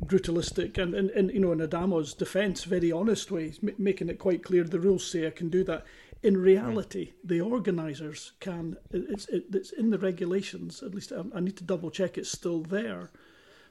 [0.04, 4.18] brutalistic and, and, and you know in Adamo's defence, very honest way, m- making it
[4.18, 5.84] quite clear the rules say I can do that.
[6.22, 7.28] In reality, hmm.
[7.28, 8.76] the organisers can.
[8.90, 10.82] It's it, it's in the regulations.
[10.82, 13.10] At least I, I need to double check it's still there.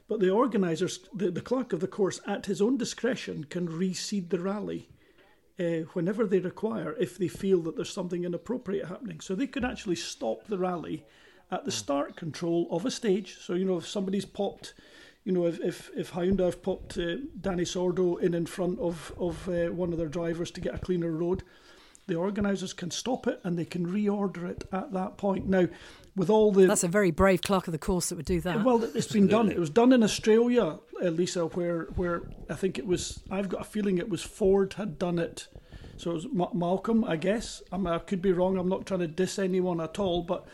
[0.08, 4.30] But the organisers, the, the clerk of the course, at his own discretion, can reseed
[4.30, 4.88] the rally
[5.60, 9.20] uh, whenever they require if they feel that there's something inappropriate happening.
[9.20, 11.04] So they could actually stop the rally
[11.52, 11.76] at the hmm.
[11.76, 13.38] start control of a stage.
[13.40, 14.74] So, you know, if somebody's popped,
[15.24, 19.12] you know, if, if, if Hyundai have popped uh, Dani Sordo in in front of,
[19.18, 21.42] of uh, one of their drivers to get a cleaner road,
[22.06, 25.46] the organisers can stop it and they can reorder it at that point.
[25.48, 25.68] Now,
[26.16, 28.64] with all the That's a very brave clerk of the course that would do that.
[28.64, 29.50] well, it's been done.
[29.50, 33.22] It was done in Australia, uh, Lisa, where where I think it was.
[33.30, 35.46] I've got a feeling it was Ford had done it.
[35.98, 37.62] So it was Ma- Malcolm, I guess.
[37.70, 38.56] I, mean, I could be wrong.
[38.56, 40.46] I'm not trying to diss anyone at all, but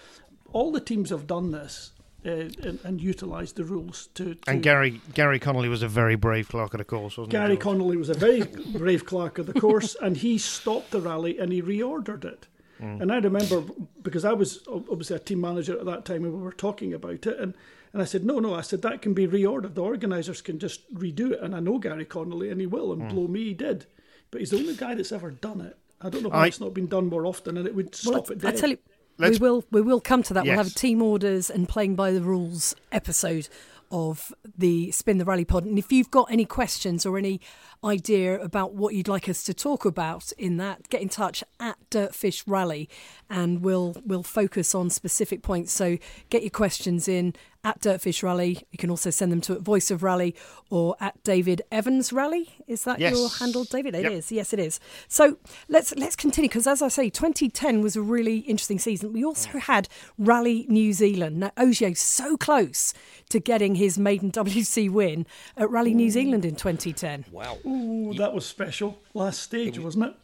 [0.52, 1.92] all the teams have done this
[2.26, 2.30] uh,
[2.68, 4.34] and, and utilised the rules to.
[4.34, 7.50] to and Gary Gary Connolly was a very brave clerk of the course, wasn't Gary
[7.50, 7.54] he?
[7.56, 7.62] George?
[7.62, 8.42] Connolly was a very
[8.76, 12.46] brave clerk of the course, and he stopped the rally and he reordered it.
[12.78, 13.62] And I remember
[14.02, 17.24] because I was obviously a team manager at that time, and we were talking about
[17.26, 17.54] it, and,
[17.94, 19.74] and I said, no, no, I said that can be reordered.
[19.74, 23.08] The organisers can just redo it, and I know Gary Connolly, and he will, and
[23.08, 23.86] blow me, he did,
[24.30, 25.78] but he's the only guy that's ever done it.
[26.02, 28.22] I don't know why I- it's not been done more often, and it would Well,
[28.24, 28.58] stop it I dead.
[28.58, 28.78] tell you,
[29.18, 30.44] Let's- we will we will come to that.
[30.56, 33.48] We'll have team orders and playing by the rules episode
[33.90, 35.64] of the Spin the Rally Pod.
[35.64, 37.40] And if you've got any questions or any
[37.84, 41.76] idea about what you'd like us to talk about in that, get in touch at
[41.90, 42.88] Dirtfish Rally,
[43.28, 45.72] and we'll we'll focus on specific points.
[45.72, 45.98] So
[46.30, 47.34] get your questions in
[47.66, 48.64] at Dirtfish Rally.
[48.70, 50.36] You can also send them to at Voice of Rally
[50.70, 52.54] or at David Evans Rally.
[52.68, 53.12] Is that Yes.
[53.12, 53.96] your handle, David?
[53.96, 54.30] It is.
[54.30, 54.36] Yep.
[54.36, 54.78] Yes, it is.
[55.08, 59.12] So let's let's continue because, as I say, 2010 was a really interesting season.
[59.12, 59.60] We also mm.
[59.62, 61.40] had Rally New Zealand.
[61.40, 62.94] Now Ogier so close
[63.30, 67.24] to getting his maiden WC win at Rally New Zealand in 2010.
[67.32, 67.58] Wow.
[67.66, 68.98] Ooh, that was special.
[69.14, 70.14] Last stage, wasn't it?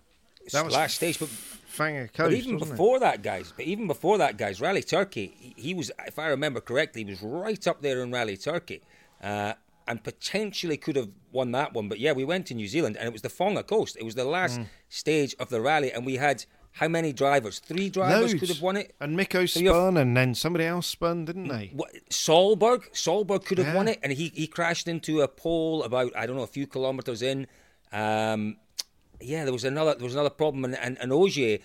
[0.52, 2.16] That was last stage, but Whaanga Coast.
[2.30, 2.72] But even wasn't it?
[2.72, 6.26] before that, guys, but even before that, guys, Rally Turkey, he, he was, if I
[6.28, 8.82] remember correctly, he was right up there in Rally Turkey,
[9.22, 9.54] uh,
[9.86, 11.88] and potentially could have won that one.
[11.88, 13.96] But yeah, we went to New Zealand, and it was the Whaanga Coast.
[13.96, 14.66] It was the last Mm.
[14.88, 17.58] stage of the rally, and we had how many drivers?
[17.58, 18.40] Three drivers Loads.
[18.40, 18.94] could have won it.
[19.00, 21.70] And Mikko spun, and then somebody else spun, didn't they?
[21.74, 23.74] What, Solberg, Solberg could have Yeah.
[23.76, 26.66] won it, and he, he crashed into a pole about I don't know a few
[26.66, 27.46] kilometers in.
[27.92, 28.56] Um,
[29.20, 31.58] yeah, there was another there was another problem, and and, and Ogier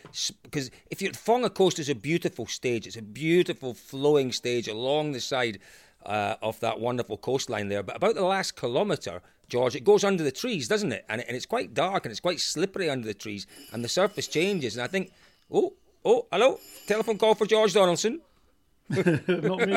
[0.44, 5.14] because if you Whaanga Coast is a beautiful stage, it's a beautiful flowing stage along
[5.14, 5.60] the side
[6.06, 7.82] uh, of that wonderful coastline there.
[7.82, 11.06] But about the last kilometre, George, it goes under the trees, doesn't it?
[11.10, 14.28] And, and it's quite dark and it's quite slippery under the trees, and the surface
[14.28, 14.76] changes.
[14.76, 15.12] And I think,
[15.52, 18.22] oh, oh, hello, telephone call for George Donaldson.
[18.90, 19.76] Not me.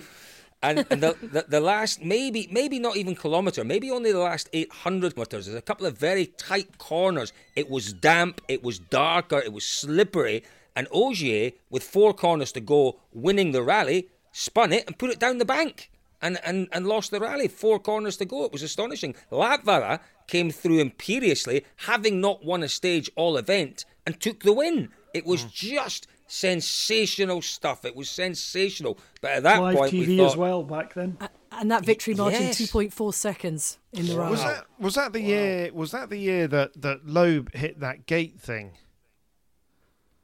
[0.62, 4.48] and, and the, the the last maybe maybe not even kilometre, maybe only the last
[4.52, 5.46] eight hundred meters.
[5.46, 7.32] There's a couple of very tight corners.
[7.54, 10.42] It was damp, it was darker, it was slippery,
[10.74, 15.18] and Ogier, with four corners to go, winning the rally, spun it and put it
[15.18, 15.91] down the bank.
[16.22, 17.48] And, and, and lost the rally.
[17.48, 18.44] Four corners to go.
[18.44, 19.16] It was astonishing.
[19.32, 24.90] Latvala came through imperiously, having not won a stage all event, and took the win.
[25.12, 27.84] It was just sensational stuff.
[27.84, 28.98] It was sensational.
[29.20, 31.18] But at that Live point, we TV thought, as well back then.
[31.50, 32.60] And that victory margin, Yes.
[32.60, 34.30] 2.4 seconds in the rally.
[34.30, 35.70] Was that was that the year?
[35.74, 38.78] Was that the year that that Loeb hit that gate thing?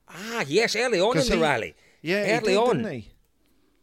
[0.08, 1.74] Ah, yes, early on in 'Cause the he- rally.
[2.00, 3.04] Yeah, he early did, on.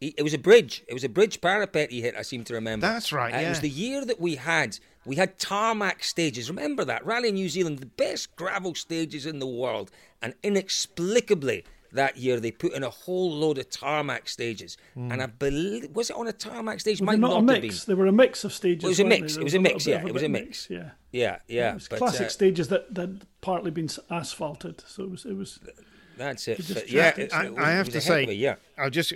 [0.00, 0.14] He?
[0.16, 0.84] It was a bridge.
[0.88, 2.14] It was a bridge parapet he hit.
[2.16, 2.86] I seem to remember.
[2.86, 6.50] That's right, Uh, It was the year that we had we had tarmac stages.
[6.50, 12.16] Remember that Rally New Zealand, the best gravel stages in the world, and inexplicably that
[12.16, 14.76] year they put in a whole load of tarmac stages.
[14.94, 15.12] Hmm.
[15.12, 17.00] And I believe was it on a tarmac stage?
[17.00, 17.84] Might not a not have mix.
[17.84, 17.94] been.
[17.94, 18.84] They were a mix of stages.
[18.84, 19.36] It was a mix.
[19.36, 20.68] It was a mix, yeah, it was a mix.
[20.70, 20.90] Yeah.
[21.12, 21.70] Yeah, yeah.
[21.70, 25.36] It was but, classic uh, stages that that partly been asphalted, so it was it
[25.36, 25.60] was
[26.16, 26.58] That's it.
[26.58, 27.24] just But yeah, drafted.
[27.26, 28.56] it, I, I have to say, of a.
[28.82, 29.12] I'll just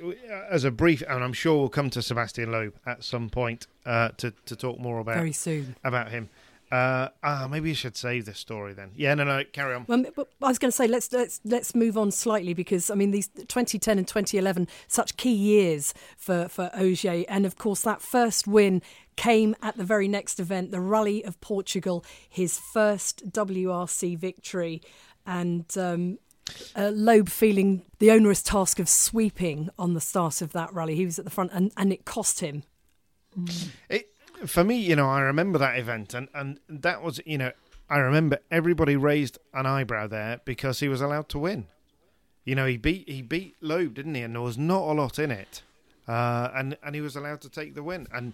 [0.50, 4.10] as a brief, and I'm sure we'll come to Sebastien Loeb at some point uh,
[4.18, 5.76] to to talk more about Very soon.
[5.84, 6.28] about him.
[6.70, 8.92] Uh, ah, maybe you should save this story then.
[8.94, 9.86] Yeah, no, no, carry on.
[9.88, 12.94] Well, but I was going to say let's let's let's move on slightly because I
[12.94, 18.02] mean these 2010 and 2011 such key years for for Ogier, and of course that
[18.02, 18.82] first win
[19.16, 24.80] came at the very next event, the Rally of Portugal, his first WRC victory,
[25.26, 25.66] and.
[25.76, 26.18] Um,
[26.76, 30.94] uh, Loeb feeling the onerous task of sweeping on the start of that rally.
[30.94, 32.64] He was at the front, and, and it cost him.
[33.88, 34.10] It,
[34.46, 37.52] for me, you know, I remember that event, and, and that was, you know,
[37.88, 41.66] I remember everybody raised an eyebrow there because he was allowed to win.
[42.44, 44.22] You know, he beat he beat Loeb, didn't he?
[44.22, 45.62] And there was not a lot in it,
[46.08, 48.06] uh, and and he was allowed to take the win.
[48.12, 48.32] And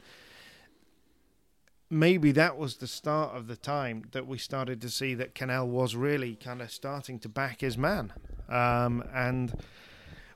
[1.91, 5.67] maybe that was the start of the time that we started to see that Quesnel
[5.67, 8.13] was really kind of starting to back his man.
[8.49, 9.53] Um, and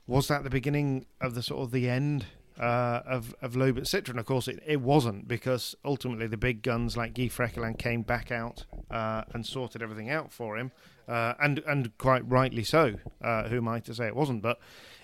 [0.07, 2.25] was that the beginning of the sort of the end
[2.59, 4.19] uh, of of Loeb at Citroen?
[4.19, 8.31] Of course, it, it wasn't because ultimately the big guns like Guy Fréquelin came back
[8.31, 10.71] out uh, and sorted everything out for him,
[11.07, 12.95] uh, and and quite rightly so.
[13.21, 14.41] Uh, who am I to say it wasn't?
[14.41, 14.59] But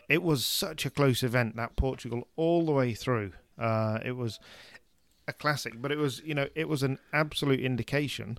[0.09, 3.33] it was such a close event that Portugal all the way through.
[3.57, 4.39] Uh, it was
[5.27, 8.37] a classic, but it was you know it was an absolute indication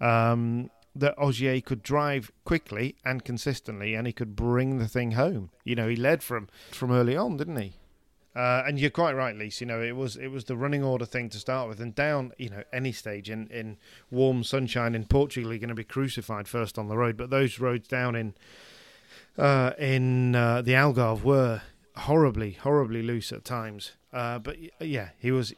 [0.00, 5.50] um, that Ogier could drive quickly and consistently, and he could bring the thing home.
[5.64, 7.74] You know, he led from from early on, didn't he?
[8.36, 9.60] Uh, and you're quite right, Lise.
[9.60, 12.32] You know, it was it was the running order thing to start with, and down
[12.38, 13.76] you know any stage in, in
[14.10, 17.16] warm sunshine in Portugal, you're going to be crucified first on the road.
[17.16, 18.34] But those roads down in
[19.38, 21.62] uh, in uh, the Algarve were
[21.96, 23.92] horribly, horribly loose at times.
[24.12, 25.54] Uh, but yeah, he was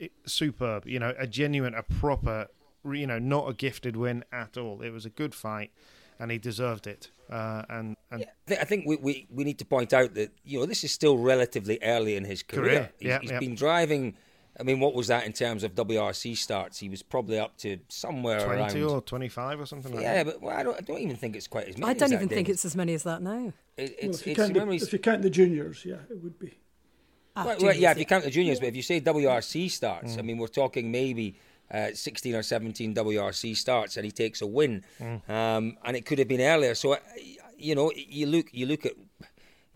[0.00, 0.86] i- superb.
[0.86, 2.48] You know, a genuine, a proper,
[2.84, 4.82] you know, not a gifted win at all.
[4.82, 5.70] It was a good fight,
[6.18, 7.10] and he deserved it.
[7.30, 10.32] Uh, and and I thi- I think we, we, we need to point out that
[10.44, 12.62] you know this is still relatively early in his career.
[12.64, 13.38] Career, He's, yeah, he's yeah.
[13.40, 14.16] been driving.
[14.58, 16.78] I mean, what was that in terms of WRC starts?
[16.78, 18.90] He was probably up to somewhere twenty around.
[18.90, 20.26] or twenty five or something like yeah, that.
[20.26, 20.76] Yeah, but well, I don't.
[20.76, 21.90] I don't even think it's quite as many.
[21.90, 22.54] I don't as that, even think David.
[22.54, 23.52] it's as many as that now.
[23.76, 26.56] It, well, if, you it's the, if you count the juniors, yeah, it would be.
[27.36, 30.16] Ah, Well, well, yeah, if you count the juniors, but if you say WRC starts,
[30.16, 30.24] I Mm.
[30.24, 31.34] mean, we're talking maybe
[31.70, 35.28] uh, 16 or 17 WRC starts, and he takes a win, Mm.
[35.28, 36.74] um, and it could have been earlier.
[36.74, 36.98] So, uh,
[37.58, 38.92] you know, you look, you look at.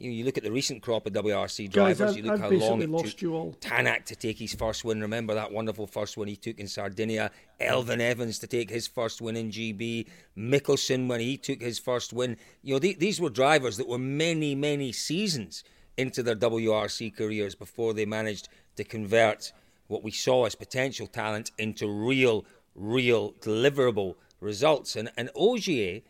[0.00, 2.00] You, you look at the recent crop of WRC Guys, drivers.
[2.12, 3.56] I've, you look I've how basically long it lost took you all.
[3.60, 5.00] Tanak to take his first win.
[5.00, 7.32] Remember that wonderful first win he took in Sardinia.
[7.60, 10.06] Elfyn Evans to take his first win in GB.
[10.36, 12.36] Mikkelsen when he took his first win.
[12.62, 15.64] You know, the- these were drivers that were many, many seasons
[15.98, 19.52] into their WRC careers before they managed to convert
[19.88, 24.96] what we saw as potential talent into real, real deliverable results.
[24.96, 26.00] And and Ogier,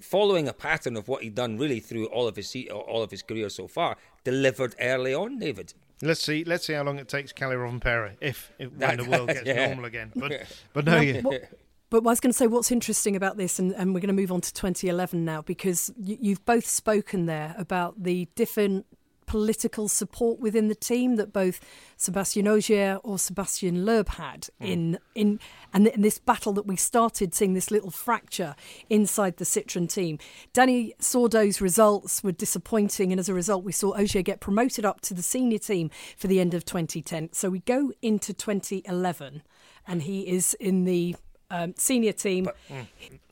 [0.00, 3.22] following a pattern of what he'd done really through all of his all of his
[3.22, 5.38] career so far, delivered early on.
[5.38, 5.74] David.
[6.00, 6.44] Let's see.
[6.44, 9.66] Let's see how long it takes Kalle Rovanperä if, if when the world gets Yeah.
[9.66, 10.12] normal again.
[10.14, 10.32] But
[10.72, 11.20] but no, yeah.
[11.22, 11.48] What-
[11.90, 14.20] but I was going to say what's interesting about this, and, and we're going to
[14.22, 18.84] move on to 2011 now, because you, you've both spoken there about the different
[19.28, 21.60] political support within the team that both
[21.98, 25.38] Sebastien Ogier or Sebastien Loeb had in in
[25.72, 28.56] and in this battle that we started seeing this little fracture
[28.88, 30.18] inside the Citroen team.
[30.54, 35.02] Dani Sordo's results were disappointing, and as a result, we saw Ogier get promoted up
[35.02, 37.30] to the senior team for the end of 2010.
[37.32, 39.42] So we go into 2011,
[39.86, 41.16] and he is in the
[41.50, 42.48] um, senior team.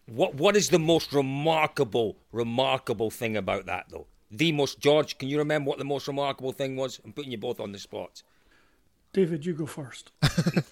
[0.06, 4.06] What what is the most remarkable remarkable thing about that though?
[4.30, 7.00] The most George, can you remember what the most remarkable thing was?
[7.04, 8.22] I'm putting you both on the spot.
[9.12, 10.10] David, you go first.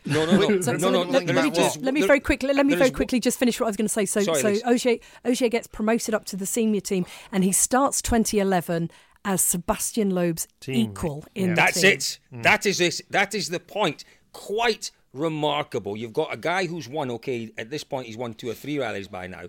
[0.06, 1.02] No, no, no, So, no, so no.
[1.02, 3.38] let, let- let me just let me there- very quickly let me very quickly just
[3.38, 4.04] finish what I was going to say.
[4.04, 4.62] So Sorry, so Liz.
[4.66, 8.90] Ogier Ogier gets promoted up to the senior team, and he starts 2011
[9.24, 10.90] as Sebastien Loeb's Team.
[10.90, 11.92] equal in the That's team.
[11.92, 12.18] it.
[12.42, 13.00] That is this.
[13.08, 14.04] That is the point.
[14.32, 15.96] Quite remarkable.
[15.96, 17.10] You've got a guy who's won.
[17.12, 19.44] Okay, at this point he's won two or three rallies by now.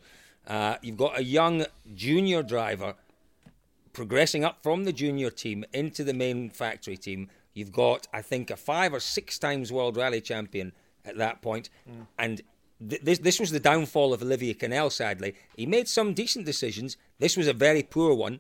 [0.48, 1.66] Uh, you've got a young
[1.96, 2.94] junior driver
[3.96, 7.30] progressing up from the junior team into the main factory team.
[7.54, 11.70] You've got, I think, a five or six times world rally champion at that point.
[12.20, 12.42] and.
[12.90, 15.32] th- This, this was the downfall of Olivier Quesnel, sadly.
[15.56, 16.98] He made some decent decisions.
[17.24, 18.36] This was a very poor one.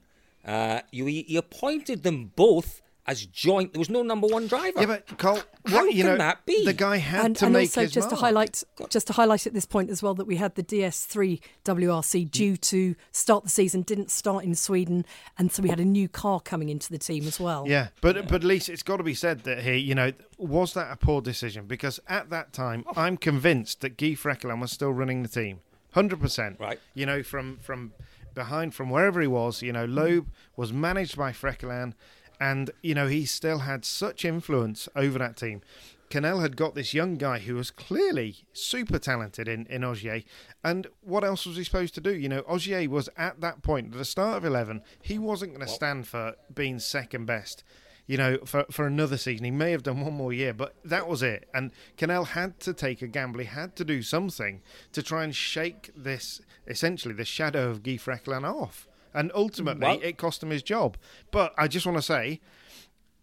[0.53, 3.73] Uh, you, he appointed them both as joint.
[3.73, 4.79] There was no number one driver.
[4.79, 6.65] Yeah, but Cole, How what, you can know, that be?
[6.65, 9.45] the guy had and, to and make also his just to highlight just to highlight
[9.45, 13.49] at this point as well that we had the DS3 WRC due to start the
[13.49, 15.05] season didn't start in Sweden
[15.37, 17.65] and so we had a new car coming into the team as well.
[17.67, 20.73] Yeah, but but at least it's got to be said that here, you know, was
[20.73, 21.65] that a poor decision?
[21.65, 22.93] Because at that time, oh.
[22.95, 25.59] I'm convinced that Guy Fréquelin was still running the team,
[25.91, 26.59] hundred percent.
[26.59, 26.79] Right.
[26.93, 27.93] You know, from from
[28.33, 30.31] behind, from wherever he was, you know, Loeb mm.
[30.55, 31.93] was managed by Fréquelin,
[32.39, 35.61] and you know he still had such influence over that team.
[36.09, 40.23] Quesnel had got this young guy who was clearly super talented in, in Ogier.
[40.63, 42.13] And what else was he supposed to do?
[42.13, 45.65] You know, Ogier was at that point, at the start of 11, he wasn't going
[45.65, 47.63] to stand for being second best,
[48.05, 49.45] you know, for, for another season.
[49.45, 51.49] He may have done one more year, but that was it.
[51.53, 53.39] And Quesnel had to take a gamble.
[53.39, 54.61] He had to do something
[54.93, 58.87] to try and shake this, essentially, the shadow of Guy Fréquelin off.
[59.15, 60.97] And ultimately, it cost him his job.
[61.31, 62.41] But I just want to say,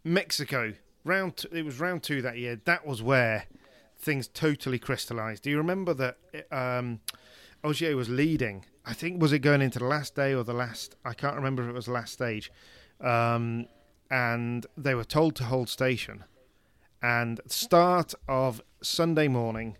[0.03, 0.73] Mexico
[1.05, 2.61] round t- it was round two that year.
[2.65, 3.47] That was where
[3.99, 5.43] things totally crystallized.
[5.43, 6.17] Do you remember that
[6.51, 7.01] um,
[7.63, 8.65] Ogier was leading?
[8.85, 10.97] I think was it going into the last day or the last?
[11.05, 12.51] I can't remember if it was the last stage.
[13.01, 13.67] Um,
[14.11, 16.25] and they were told to hold station.
[17.03, 19.77] And start of Sunday morning.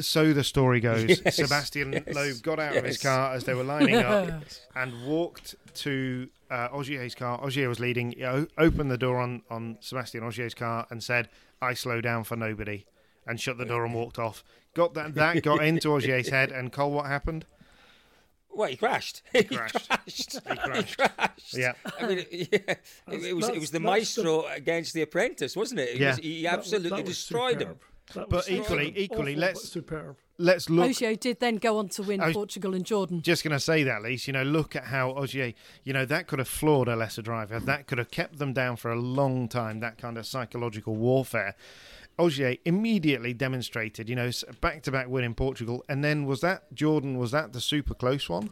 [0.00, 1.20] So the story goes.
[1.24, 4.42] Yes, Sebastien yes, Loeb got out of his car as they were lining up
[4.74, 7.40] and walked to uh, Ogier's car.
[7.42, 8.12] Ogier was leading.
[8.12, 11.28] He o- opened the door on, on Sebastien Ogier's car and said,
[11.62, 12.86] "I slow down for nobody,"
[13.26, 14.42] and shut the door and walked off.
[14.74, 15.14] Got that?
[15.14, 16.52] That got into Ogier's head.
[16.52, 17.44] And Cole, what happened?
[18.52, 19.22] Well, he crashed.
[19.32, 19.88] He crashed.
[19.88, 20.32] crashed.
[20.48, 20.96] He crashed.
[20.98, 21.56] crashed.
[21.56, 21.72] Yeah.
[22.00, 22.78] I mean, yeah, it,
[23.24, 25.90] it was it was the that's maestro against the apprentice, wasn't it?
[25.90, 26.08] It Yeah.
[26.10, 27.68] was- he That was- absolutely that was destroyed superb.
[27.68, 27.78] him.
[28.14, 28.98] That But was equally- superb.
[28.98, 30.16] equally, Awful, let's- but superb.
[30.38, 30.86] Let's look.
[30.88, 33.20] Ogier did then go on to win was- Portugal and Jordan.
[33.22, 34.26] just going to say that, Lise.
[34.26, 35.52] You know, look at how Ogier,
[35.84, 37.60] you know, that could have floored a lesser driver.
[37.60, 41.54] That could have kept them down for a long time, that kind of psychological warfare.
[42.18, 45.84] Ogier immediately demonstrated, you know, back to back win in Portugal.
[45.88, 48.50] And then was that Jordan, was that the super close one?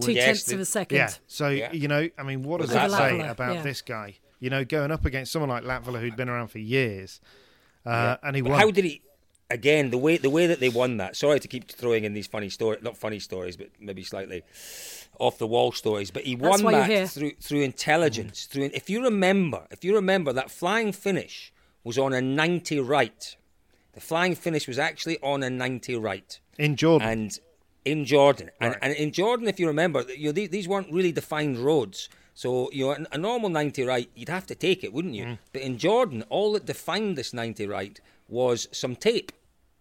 [0.00, 0.96] Two Yes, tenths the- of a second.
[0.96, 1.12] Yeah.
[1.26, 1.72] So, Yeah.
[1.72, 3.62] you know, I mean, what does Was that that say about yeah.
[3.62, 4.16] this guy?
[4.40, 7.20] You know, going up against someone like Latvala who'd been around for years.
[7.86, 8.60] Uh, And he But won.
[8.60, 9.02] how did he?
[9.50, 11.16] Again, the way the way that they won that.
[11.16, 14.42] Sorry to keep throwing in these funny stories, not funny stories, but maybe slightly
[15.18, 16.10] off the wall stories.
[16.10, 18.44] But he That's won that through through intelligence.
[18.44, 21.50] Through if you remember, if you remember that flying finish
[21.82, 23.36] was on a ninety right.
[23.94, 27.08] The flying finish was actually on a ninety right in Jordan.
[27.08, 27.38] and
[27.86, 28.50] in Jordan.
[28.60, 32.10] And, and in Jordan, if you remember, you know, these, these weren't really defined roads.
[32.42, 35.24] So, you know, a- normal 90 right, you'd have to take it, wouldn't you?
[35.24, 35.38] Mm.
[35.52, 39.32] But in Jordan, all that defined this 90 right was some tape.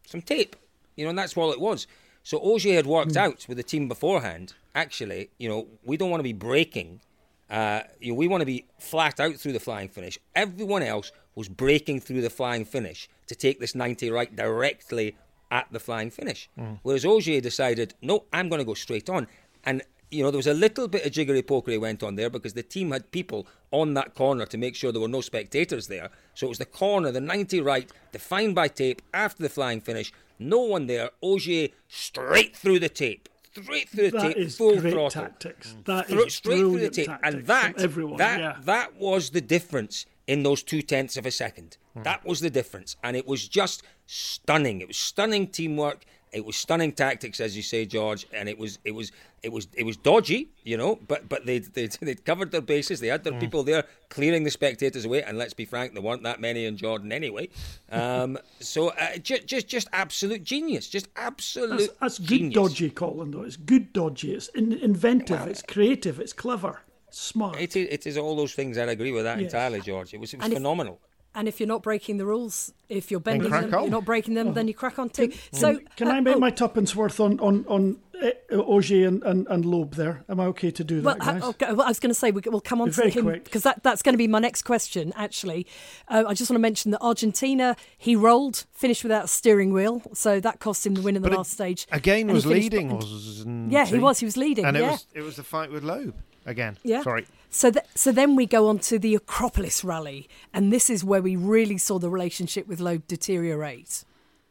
[0.08, 0.56] Some tape.
[0.96, 1.86] You know, and that's all it was.
[2.24, 3.18] So Ogier had worked Mm.
[3.26, 7.02] out with the team beforehand, actually, you know, we don't want to be breaking.
[7.48, 10.18] Uh, you know, we want to be flat out through the flying finish.
[10.36, 15.16] Everyone else was breaking through the flying finish to take this 90 right directly
[15.52, 16.50] at the flying finish.
[16.82, 19.28] Whereas Ogier decided, no, I'm going to go straight on.
[19.64, 22.54] And, you know, there was a little bit of jiggery pokery went on there because
[22.54, 26.10] the team had people on that corner to make sure there were no spectators there.
[26.34, 30.14] So it was the corner, the 90 right, defined by tape after the flying finish.
[30.40, 31.10] No one there.
[31.22, 33.28] Ogier straight through the tape.
[33.52, 35.24] Straight through the That tape, is full great throttle.
[35.24, 35.76] tactics.
[35.86, 38.18] That Thro- is straight through the tape, tactics and that everyone.
[38.18, 38.56] that yeah.
[38.62, 41.78] that was the difference in those two tenths of a second.
[41.96, 42.04] Hmm.
[42.04, 44.80] That was the difference, and it was just stunning.
[44.82, 46.06] It was stunning teamwork.
[46.34, 49.12] It was stunning tactics, as you say, George, and it was it was
[49.44, 50.98] it was it was dodgy, you know.
[51.08, 53.00] But but they they they'd covered their bases.
[53.00, 56.24] They had their people there clearing the spectators away, and let's be frank, there weren't
[56.24, 57.50] that many in Jordan anyway.
[57.92, 61.92] Um, so uh, just just just absolute genius, just absolute.
[62.00, 63.32] That's, that's good dodgy, Colin.
[63.32, 64.34] Though it's good dodgy.
[64.34, 65.48] It's in, inventive.
[65.48, 66.20] it's creative.
[66.20, 66.82] It's clever.
[67.10, 67.60] Smart.
[67.60, 68.78] It is, it is all those things.
[68.78, 69.54] I agree with that Yes.
[69.54, 70.14] entirely, George.
[70.14, 71.00] It was it was And phenomenal.
[71.38, 73.82] And if you're not breaking the rules, if you're bending them, on.
[73.84, 75.32] you're not breaking them, then you crack on too.
[75.52, 79.22] So Can uh, I make oh, my tuppence worth on on on uh, Ogier and,
[79.22, 80.24] and and Loeb there?
[80.30, 81.44] Am I okay to do that, ha- guys?
[81.44, 83.84] okay, well, I was going to say we, we'll come on to him because that,
[83.84, 85.14] that's going to be my next question.
[85.16, 85.68] Actually,
[86.08, 90.02] uh, I just want to mention that Argentina he rolled, finished without a steering wheel,
[90.16, 91.86] so that cost him the win in the But it- last stage.
[91.92, 94.18] Again, was finished- leading, Yeah, he was.
[94.18, 94.66] He was leading.
[94.66, 94.92] and it yeah.
[94.92, 96.16] was it was the fight with Loeb
[96.48, 96.78] again.
[96.84, 97.04] Yeah.
[97.04, 97.28] Sorry.
[97.58, 101.24] So, th- so then we go on to the Acropolis rally, and this is where
[101.24, 104.06] we really saw the relationship with Loeb deteriorate.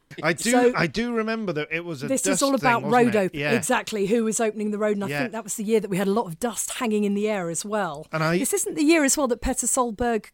[0.23, 2.83] I do So- I do remember that it was a This dust is all about
[2.83, 3.41] thing, road opening.
[3.41, 3.51] Yeah.
[3.53, 4.07] Exactly.
[4.07, 4.95] Who was opening the road?
[4.97, 5.19] And I Yeah.
[5.19, 7.27] think that was the year that we had a lot of dust hanging in the
[7.29, 8.07] air as well.
[8.11, 10.27] And I- this isn't the year as well that Petter Solberg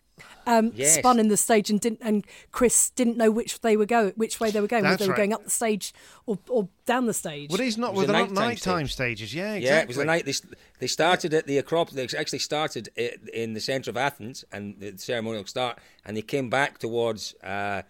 [0.46, 0.96] um, Yes.
[1.00, 4.40] spun in the stage and didn't, and Chris didn't know which they were going, which
[4.40, 5.18] way they were going, whether That's they were right.
[5.18, 5.92] going up the stage
[6.28, 7.50] or, or down the stage.
[7.50, 8.94] Well, these not It was were not nighttime nighttime stage.
[9.18, 9.34] stages?
[9.34, 9.66] Yeah, exactly.
[9.66, 10.34] Yeah, it was the night they,
[10.80, 12.12] they started at the Acropolis.
[12.12, 12.90] They actually started
[13.34, 17.82] in the centre of Athens and the ceremonial start, and they came back towards uh,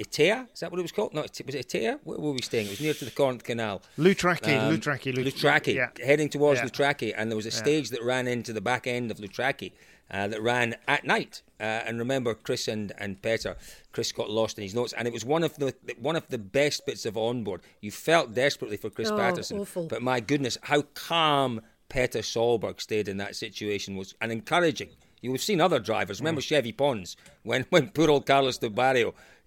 [0.00, 0.46] Itea.
[0.52, 1.14] Is that what it was called?
[1.14, 2.00] No, it- was it Itea?
[2.04, 2.66] Where were we staying?
[2.66, 3.82] It was near to the Corinth Canal.
[3.98, 5.90] Lutraki, Um, Lutraki, Lut- Lutraki, Yeah.
[6.04, 6.66] heading towards Yeah.
[6.66, 9.72] Lutraki, and there was a stage that ran into the back end of Lutraki
[10.12, 11.42] uh, that ran at night.
[11.60, 13.56] Uh, and remember, Chris and, and Petter,
[13.92, 16.38] Chris got lost in his notes, and it was one of the one of the
[16.38, 17.60] best bits of onboard.
[17.80, 19.86] You felt desperately for Chris Oh, Patterson, awful.
[19.86, 24.90] but my goodness, how calm Petter Solberg stayed in that situation was and encouraging.
[25.20, 26.16] You have seen other drivers.
[26.16, 26.20] Mm.
[26.22, 29.14] Remember Xevi Pons when when poor old Carlos de Barrio.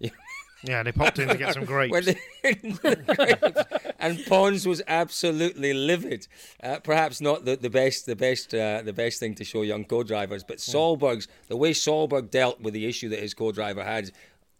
[0.66, 1.92] Yeah, they popped in to get some grapes.
[1.92, 2.16] When
[3.98, 6.26] and Pons was absolutely livid.
[6.62, 9.84] Uh, perhaps not the, the best, the best, uh, the best thing to show young
[9.84, 14.10] co-drivers, but Solberg's the way Solberg dealt with the issue that his co-driver had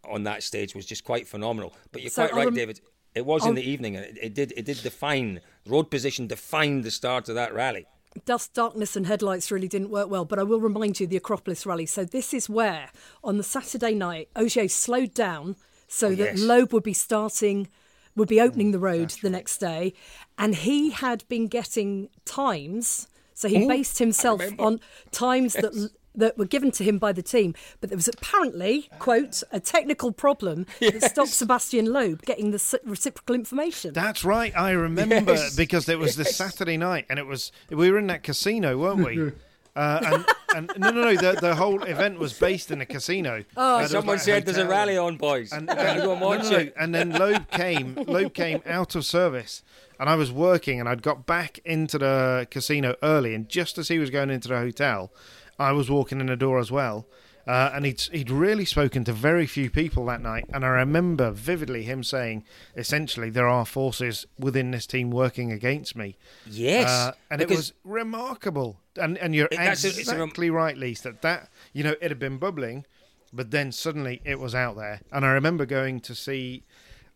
[0.09, 1.73] on that stage was just quite phenomenal.
[1.93, 2.81] But you're So quite right, rem- David.
[3.15, 6.83] It was in the evening, and it, it did it did define road position defined
[6.85, 7.87] the start of that rally.
[8.27, 10.25] dust, darkness, and headlights really didn't work well.
[10.25, 11.87] But I will remind you the Acropolis rally.
[11.87, 12.91] So this is where
[13.23, 15.55] on the Saturday night, Ogier slowed down
[15.95, 16.41] so that yes.
[16.41, 17.69] Loeb would be starting,
[18.17, 19.95] would be opening the mm, road the next day,
[20.37, 23.07] and he had been getting times.
[23.35, 24.81] So he based himself on
[25.11, 25.91] times that.
[26.17, 30.13] That were given to him by the team, but there was apparently, quote, a technical
[30.13, 33.93] problem that stopped Sebastien Loeb getting the reciprocal information.
[33.95, 34.57] That's right.
[34.57, 35.57] I remember Yes.
[35.57, 39.05] because it was the Saturday night, and it was we were in that casino, weren't
[39.05, 39.33] we?
[39.77, 40.23] Uh,
[40.55, 41.17] and, and no, no, no.
[41.17, 43.45] The, the whole event was based in a casino.
[43.57, 45.53] Oh, Someone said there's a rally on, boys.
[45.53, 46.57] And, Can you go and no, watch no, no.
[46.59, 46.75] it?
[46.79, 47.95] and then Loeb came.
[48.07, 49.63] Loeb came out of service,
[49.99, 53.89] and I was working, and I'd got back into the casino early, and just as
[53.89, 55.13] he was going into the hotel,
[55.59, 57.07] I was walking in the door as well.
[57.47, 61.31] Uh, and he'd he'd really spoken to very few people that night, and I remember
[61.31, 62.43] vividly him saying,
[62.75, 66.17] essentially, there are forces within this team working against me.
[66.47, 68.81] Yes, Uh, and it was remarkable.
[68.97, 71.03] And and you're It- that's a- a exactly right, Lise.
[71.03, 72.87] That that you know it had been bubbling,
[73.33, 75.01] but then suddenly it was out there.
[75.13, 76.63] And I remember going to see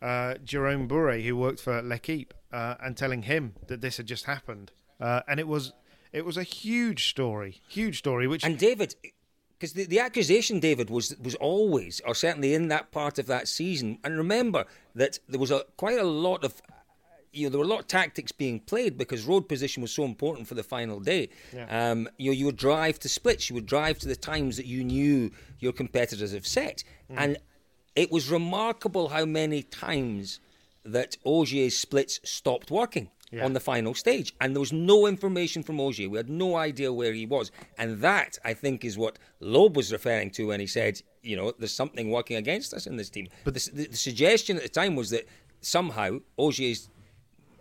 [0.03, 4.27] uh, Jerome Bourret, who worked for L'Equipe, uh, and telling him that this had just
[4.27, 4.71] happened.
[5.01, 5.73] Uh, and it was
[6.13, 8.27] it was a huge story, huge story.
[8.27, 8.95] Which And David,
[9.59, 13.49] because the, the accusation, David, was was always, or certainly in that part of that
[13.49, 13.99] season.
[14.05, 16.63] And remember that there was a quite a lot of,
[17.33, 20.05] you know, there were a lot of tactics being played because road position was so
[20.05, 21.29] important for the final day.
[21.91, 24.67] Um, you know, you would drive to splits, you would drive to the times that
[24.67, 27.39] you knew your competitors have set, and
[27.97, 30.39] it was remarkable how many times
[30.85, 33.45] that Ogier's splits stopped working Yeah.
[33.45, 36.09] on the final stage, and there was no information from Ogier.
[36.09, 39.93] We had no idea where he was, and that I think is what Loeb was
[39.93, 43.29] referring to when he said, you know, there's something working against us in this team.
[43.45, 45.27] But the, the, the suggestion at the time was that
[45.61, 46.89] somehow Ogier's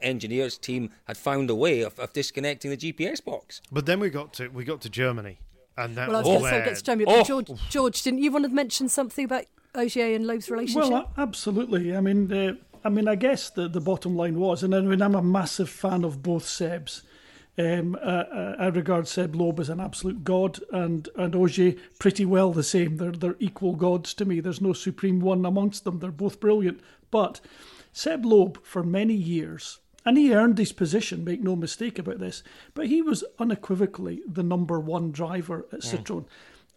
[0.01, 3.61] engineers team had found a way of, of disconnecting the GPS box.
[3.71, 5.39] but then we got to we got to Germany,
[5.75, 7.17] and that Well, I was was going to say, where get to Jamie, Oh.
[7.17, 9.45] but George, George, didn't you want to mention something about
[9.75, 10.91] Ogier and Loeb's relationship?
[10.91, 11.95] Well, absolutely.
[11.95, 12.53] I mean, uh,
[12.87, 15.69] I mean, I guess the, the bottom line was, and I mean, I'm a massive
[15.69, 17.01] fan of both Sebs.
[17.57, 22.23] Um, uh, uh, I regard Seb Loeb as an absolute god, and and Ogier pretty
[22.23, 22.95] well the same.
[22.95, 24.39] They're they're equal gods to me.
[24.39, 25.99] There's no supreme one amongst them.
[25.99, 26.79] They're both brilliant,
[27.11, 27.41] but
[27.91, 32.41] Seb Loeb, for many years, and he earned his position, make no mistake about this,
[32.73, 36.23] but he was unequivocally the number one driver at Citroën.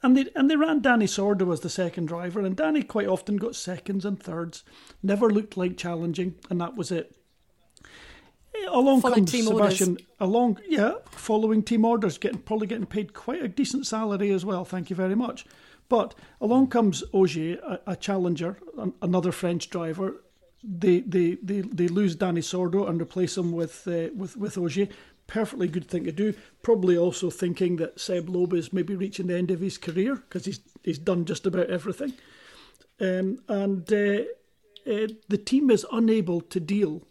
[0.03, 3.37] And they, and they ran Dani Sordo as the second driver, and Dani quite often
[3.37, 4.65] got seconds and thirds,
[5.03, 7.15] never looked like challenging, and that was it.
[8.55, 9.79] Eh, Along Following comes team orders.
[9.79, 10.07] Sebastien.
[10.19, 14.65] Along, yeah, following team orders, getting probably getting paid quite a decent salary as well.
[14.65, 15.45] Thank you very much.
[15.91, 20.23] But along comes Ogier, a, a challenger, an, another French driver.
[20.63, 24.89] They, they they they lose Dani Sordo and replace him with uh, with with Ogier.
[25.31, 26.35] Perfectly good thing to do.
[26.63, 30.45] Probably also thinking that Seb Loeb is maybe reaching the end of his career because
[30.45, 32.15] he's he's done just about everything.
[33.01, 34.23] Um, and uh,
[34.91, 37.03] uh, the team is unable to deal,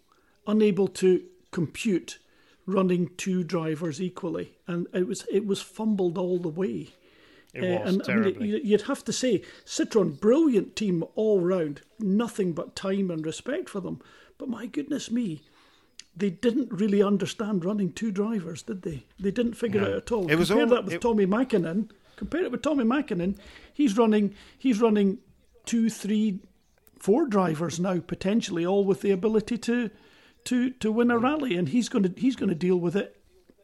[0.46, 2.20] unable to compute
[2.66, 6.90] running two drivers equally, and it was it was fumbled all the way.
[7.54, 8.50] It Uh, was and I mean, terribly.
[8.50, 13.70] you- you'd have to say Citroen, brilliant team all round, nothing but time and respect
[13.70, 14.02] for them.
[14.38, 15.42] But my goodness me,
[16.16, 19.06] they didn't really understand running two drivers, did they?
[19.20, 19.88] They didn't figure No.
[19.88, 20.30] it out at all.
[20.32, 21.90] It was Compare all- that with it- Tommi Mäkinen.
[22.18, 23.38] Compare it with Tommi Mäkinen.
[23.74, 24.34] He's running.
[24.58, 25.20] He's running
[25.66, 26.40] two, three,
[27.00, 29.90] four drivers now potentially, all with the ability to
[30.46, 31.24] to to win a mm.
[31.24, 33.16] rally, and he's going to he's going to deal with it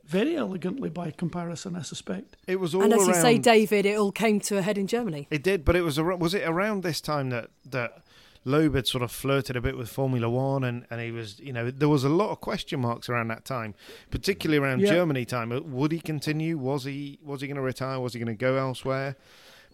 [0.06, 2.38] very elegantly by comparison, I suspect.
[2.48, 4.86] It was all And as you say, David, it all came to a head in
[4.88, 5.28] Germany.
[5.32, 8.05] It did, but it was ar- was it around this time that that
[8.46, 11.52] Loeb had sort of flirted a bit with Formula One, and, and he was, you
[11.52, 13.74] know, there was a lot of question marks around that time,
[14.12, 14.92] particularly around Yeah.
[14.92, 15.52] Germany time.
[15.52, 16.58] Uh, Would he continue?
[16.58, 18.00] Was he was he going to retire?
[18.00, 19.16] Was he going to go elsewhere?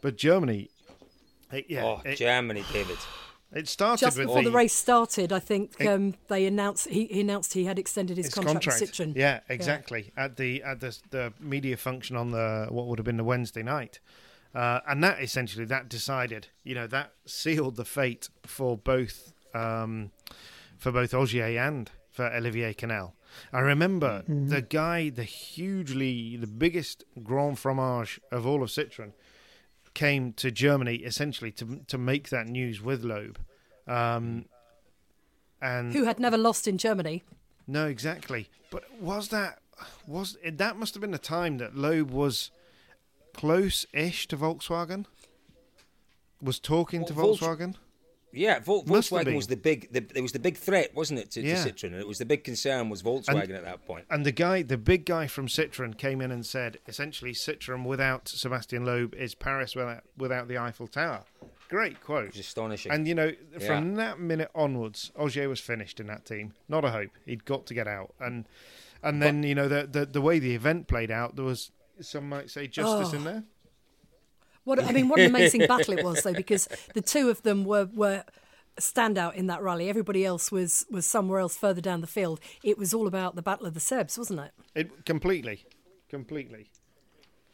[0.02, 0.70] But Germany,
[1.52, 2.98] it, yeah, oh, it, Germany, David.
[3.52, 6.88] it started Just with before the, the race started, I think It- um, they announced
[6.88, 8.82] he, he announced he had extended his, his contract, contract.
[8.82, 9.16] with Citroen.
[9.16, 10.12] Yeah, exactly.
[10.16, 13.64] At the at the the media function on the what would have been the Wednesday
[13.64, 14.00] night,
[14.54, 20.12] uh, and that essentially that decided, you know, that sealed the fate for both um,
[20.78, 23.14] for both Ogier and for Olivier Quesnel.
[23.54, 29.14] I remember the guy, the hugely the biggest Grand Fromage of all of Citroen,
[29.94, 33.40] came to Germany essentially to to make that news with Loeb.
[33.88, 34.46] Um,
[35.62, 37.24] and Who had never lost in Germany?
[37.68, 38.50] no, exactly.
[38.70, 39.60] But was that
[40.06, 42.52] was that must have been the time that Loeb was
[43.34, 45.06] close-ish to Volkswagen?
[46.42, 47.76] Was talking to Well, Volks- Volkswagen?
[48.34, 49.92] Yeah, Vol- Volkswagen was the big.
[49.92, 51.62] The, it was the big threat, wasn't it, to, Yeah.
[51.64, 51.88] to Citroen?
[51.92, 54.06] And it was the big concern was Volkswagen at that point.
[54.10, 58.30] And the guy, the big guy from Citroen, came in and said, essentially, Citroen without
[58.30, 61.26] Sebastien Loeb is Paris without, without the Eiffel Tower.
[61.68, 62.28] Great quote.
[62.28, 62.92] It was astonishing.
[62.92, 63.34] And you know,
[63.68, 66.54] from that minute onwards, Ogier was finished in that team.
[66.70, 67.12] Not a hope.
[67.26, 68.14] He'd got to get out.
[68.20, 68.46] And
[69.04, 71.72] and then you know the the, the way the event played out, there was
[72.02, 73.16] some might say justice Oh.
[73.18, 73.44] in there.
[74.64, 77.64] What I mean, what an amazing battle it was, though, because the two of them
[77.66, 78.24] were were
[78.78, 79.90] a standout in that rally.
[79.90, 82.40] Everybody else was was somewhere else further down the field.
[82.64, 84.52] It was all about the battle of the Sebs, wasn't it?
[84.76, 85.66] It completely,
[86.10, 86.70] completely.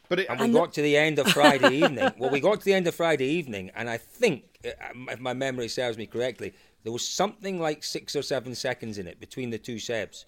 [0.09, 2.11] But it, And we And got to the end of Friday evening.
[2.17, 4.69] Well, we got to the end of Friday evening, and I think, uh,
[5.11, 9.05] if my memory serves me correctly, there was something like six or seven seconds in
[9.07, 10.23] it between the two Sebs.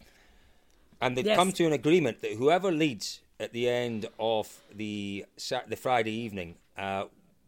[1.02, 1.38] And they'd Yes.
[1.38, 5.26] come to an agreement that whoever leads at the end of the
[5.68, 7.06] the Friday evening, uh,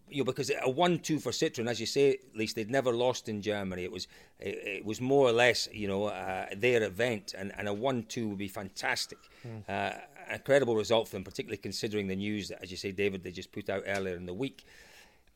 [0.10, 3.30] you know, because a one-two for Citroen, as you say, at least they'd never lost
[3.30, 3.84] in Germany.
[3.84, 4.08] It was
[4.40, 8.30] it, it was more or less, you know, uh, their event, and, and a one-two
[8.30, 9.20] would be fantastic.
[9.68, 9.92] Uh,
[10.28, 13.32] an incredible result for them, particularly considering the news that, as you say, David, they
[13.32, 14.66] just put out earlier in the week.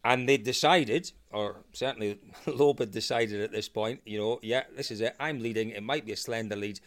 [0.03, 4.91] And they decided, or certainly Loeb had decided at this point, you know, yeah, this
[4.91, 5.16] is it.
[5.20, 5.70] I'm leading.
[5.70, 6.80] It might be a slender lead,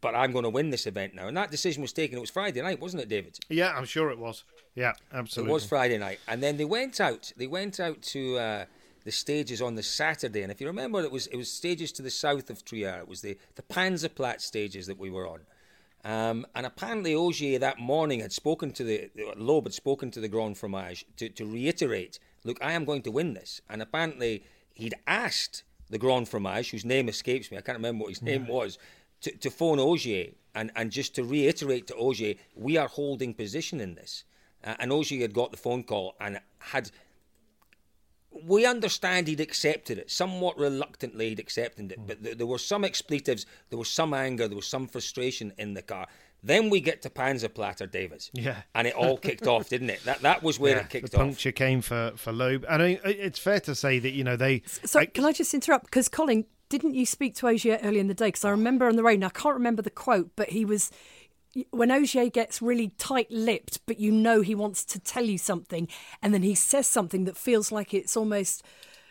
[0.00, 1.28] but I'm going to win this event now.
[1.28, 2.16] And that decision was taken.
[2.16, 3.38] It was Friday night, wasn't it, David?
[3.48, 4.44] yeah, I'm sure it was.
[4.74, 5.50] Yeah, absolutely.
[5.50, 7.32] It was Friday night, and then they went out.
[7.36, 8.64] They went out to uh,
[9.04, 12.02] the stages on the Saturday, and if you remember, it was it was stages to
[12.02, 12.98] the south of Trier.
[13.00, 15.40] It was the the Panzerplatte stages that we were on.
[16.02, 20.28] Um, and apparently, Ogier that morning had spoken to the Loeb had spoken to the
[20.28, 24.94] Grand Fromage to, to reiterate, "Look, I am going to win this." And apparently, he'd
[25.06, 28.78] asked the Grand Fromage, whose name escapes me, I can't remember what his name was,
[29.22, 33.80] to, to phone Ogier and, and just to reiterate to Ogier, "We are holding position
[33.80, 34.24] in this."
[34.64, 36.90] Uh, and Ogier had got the phone call and had.
[38.46, 42.84] We understand he'd accepted it, somewhat reluctantly he'd accepted it, but th- there were some
[42.84, 46.06] expletives, there was some anger, there was some frustration in the car.
[46.40, 48.30] Then we get to Panzerplatte, David.
[48.32, 48.62] Yeah.
[48.76, 50.04] And it all kicked off, didn't it?
[50.04, 51.24] That that was where Yeah, it kicked the off.
[51.24, 54.22] puncture came for for Loeb, and I mean, it- it's fair to say that you
[54.22, 54.62] know they.
[54.84, 55.86] So can I just interrupt?
[55.86, 58.28] Because Colin, didn't you speak to Ogier earlier in the day?
[58.28, 60.90] Because I remember on the radio, I can't remember the quote, but he was
[61.70, 65.88] when Ogier gets really tight-lipped, but you know he wants to tell you something,
[66.22, 68.62] and then he says something that feels like it's almost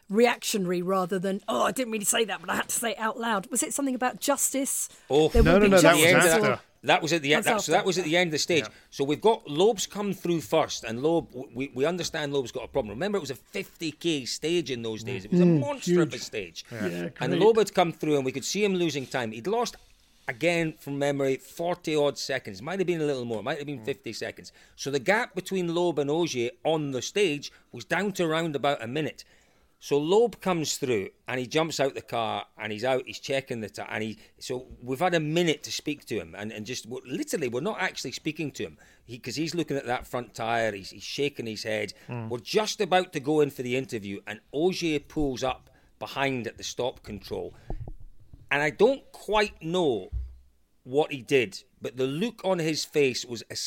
[0.09, 2.97] reactionary rather than oh I didn't really say that but I had to say it
[2.99, 3.45] out loud.
[3.51, 4.89] Was it something about justice?
[5.09, 6.51] Oh, There No, will no, be no, that was end of justice after.
[6.53, 7.43] or- That was at the end.
[7.43, 8.65] That, so that was at the end of the stage.
[8.89, 12.67] So we've got Loeb's come through first, and Loeb, we, we understand Loeb's got a
[12.67, 12.91] problem.
[12.91, 15.25] Remember, it was a 50k stage in those days.
[15.25, 16.65] It was a monster of a stage.
[16.71, 17.39] Yeah, and great.
[17.39, 19.31] Loeb had come through, and we could see him losing time.
[19.31, 19.75] He'd lost
[20.29, 22.61] again from memory 40 odd seconds.
[22.61, 23.43] Might have been a little more.
[23.43, 23.85] Might have been mm.
[23.85, 24.53] 50 seconds.
[24.75, 28.81] So the gap between Loeb and Ogier on the stage was down to around about
[28.81, 29.25] a minute.
[29.81, 33.03] So Loeb comes through and he jumps out the car and he's out.
[33.05, 34.17] He's checking the time and he.
[34.37, 37.61] So we've had a minute to speak to him and, and just we're- literally we're
[37.61, 38.77] not actually speaking to him
[39.07, 40.73] because he's looking at that front tire.
[40.73, 41.93] He's, he's shaking his head.
[42.07, 42.27] Hmm.
[42.27, 46.57] We're just about to go in for the interview and Ogier pulls up behind at
[46.57, 47.53] the stop control,
[48.51, 50.09] and I don't quite know
[50.83, 53.57] what he did, but the look on his face was, a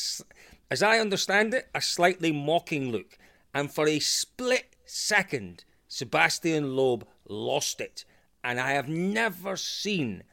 [0.71, 3.17] as I understand it, a slightly mocking look.
[3.53, 5.63] And for a split second,
[5.93, 8.03] Sebastien Loeb lost it.
[8.43, 10.23] And I have never seen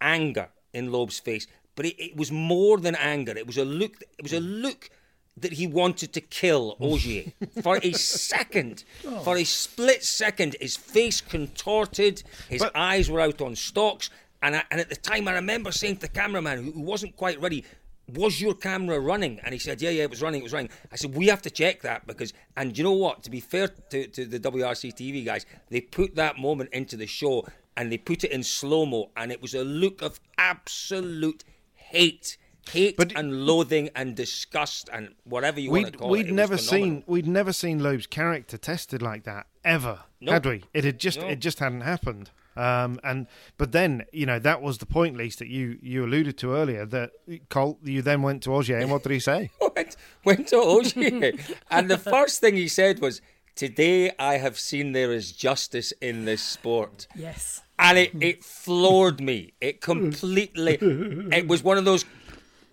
[0.00, 1.46] anger in Loeb's face,
[1.76, 3.36] but it, it was more than anger.
[3.36, 4.02] It was a look.
[4.18, 4.88] It was a look
[5.36, 7.32] that he wanted to kill Ogier
[7.62, 9.18] for a second, oh.
[9.20, 10.56] for a split second.
[10.60, 14.10] His face contorted, his But- eyes were out on stalks,
[14.42, 17.40] and I, and at the time I remember saying to the cameraman who wasn't quite
[17.40, 17.64] ready.
[18.12, 19.40] Was your camera running?
[19.44, 20.70] And he said, Yeah, yeah, it was running, it was running.
[20.92, 23.22] I said, We have to check that because, and you know what?
[23.24, 27.06] To be fair to, to the WRC TV guys, they put that moment into the
[27.06, 27.46] show
[27.76, 31.42] and they put it in slow mo, and it was a look of absolute
[31.74, 32.36] hate,
[32.70, 36.30] hate But- and loathing and disgust and whatever you want to We'd, call we'd it.
[36.30, 40.32] Was never seen we'd never seen Loeb's character tested like that ever, No.
[40.32, 40.62] had we?
[40.72, 41.28] It had just No.
[41.28, 42.30] it just hadn't happened.
[42.56, 43.26] Um, and
[43.58, 46.86] but then you know that was the point, least that you you alluded to earlier.
[46.86, 47.10] That
[47.48, 49.50] Colt, you then went to Ogier, and what did he say?
[49.76, 51.32] went, went to Ogier,
[51.70, 53.20] and the first thing he said was,
[53.56, 57.62] "Today I have seen there is justice in this sport." Yes.
[57.78, 59.52] and it, it floored me.
[59.60, 60.78] It completely.
[60.80, 62.04] It was one of those.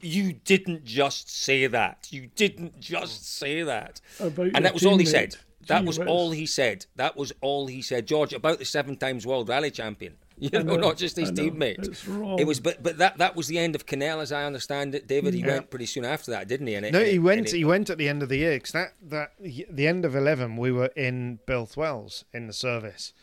[0.04, 2.08] You didn't just say that.
[2.12, 4.02] You didn't just say that.
[4.20, 5.36] About and that was all he said.
[5.68, 6.86] That was all he said.
[6.96, 8.08] That was all he said.
[8.08, 10.16] George about the seven times world rally champion.
[10.42, 12.40] You know, know, not just his teammate.
[12.40, 15.06] It was, but but that that was the end of Quesnel, as I understand it.
[15.08, 15.48] David, he Yeah.
[15.48, 16.74] went pretty soon after that, didn't he?
[16.74, 17.48] And it- No, and it- he and went.
[17.50, 20.16] it- He went at the end of the year because that that the end of
[20.16, 23.14] eleven we were in Builth Wells in the service,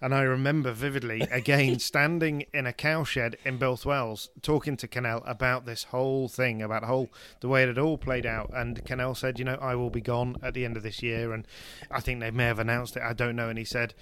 [0.00, 5.22] and I remember vividly again standing in a cowshed in Builth Wells talking to Quesnel
[5.26, 8.50] about this whole thing, about the whole the way it had all played out.
[8.54, 11.32] And Quesnel said, "You know, I will be gone at the end of this year,"
[11.32, 11.46] and
[11.90, 13.02] I think they may have announced it.
[13.02, 13.48] I don't know.
[13.48, 13.94] And he said,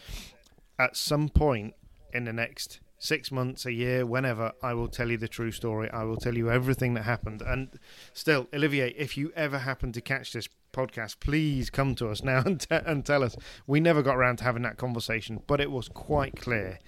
[0.78, 1.74] "At some point
[2.12, 5.90] in the next." Six months, a year, whenever, I will tell you the true story.
[5.90, 7.42] I will tell you everything that happened.
[7.42, 7.68] And
[8.14, 12.42] still, Olivier, if you ever happen to catch this podcast, please come to us now
[12.46, 13.36] and, te- and tell us.
[13.66, 16.78] We never got around to having that conversation, but it was quite clear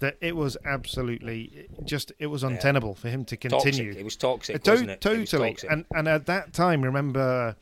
[0.00, 3.84] that it was absolutely just it was untenable for him to continue.
[3.92, 4.00] Toxic.
[4.00, 5.06] It was toxic, to- wasn't it?
[5.06, 5.50] It was Totally.
[5.52, 5.70] toxic.
[5.70, 7.56] And and at that time, remember,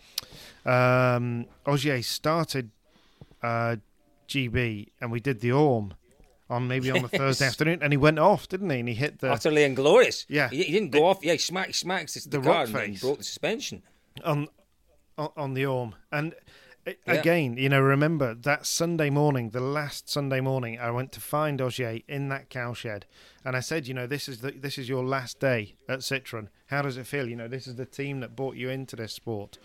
[0.67, 2.71] um, Ogier started
[3.43, 3.77] uh,
[4.29, 5.95] GB, and we did the Orme
[6.51, 8.79] on maybe on the Thursday afternoon, and he went off, didn't he?
[8.81, 10.27] And he hit the utterly inglorious.
[10.29, 10.49] Yeah.
[10.51, 11.19] he, he didn't go off.
[11.23, 13.83] Yeah, he smacked, he smacks the, The car rock and broke the suspension.
[14.25, 14.49] on
[15.17, 15.95] on, on the arm.
[16.13, 16.35] And
[16.87, 17.15] a- Yeah.
[17.15, 21.61] again, you know, remember that Sunday morning, the last Sunday morning, I went to find
[21.63, 23.07] Ogier in that cowshed,
[23.45, 26.49] and I said, you know, this is the this is your last day at Citroen.
[26.67, 27.29] How does it feel?
[27.29, 29.59] You know, this is the team that brought you into this sport.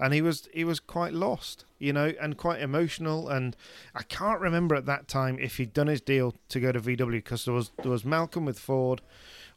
[0.00, 3.28] And he was he was quite lost, you know, and quite emotional.
[3.28, 3.54] And
[3.94, 7.12] I can't remember at that time if he'd done his deal to go to VW
[7.12, 9.02] because there was there was Malcolm with Ford,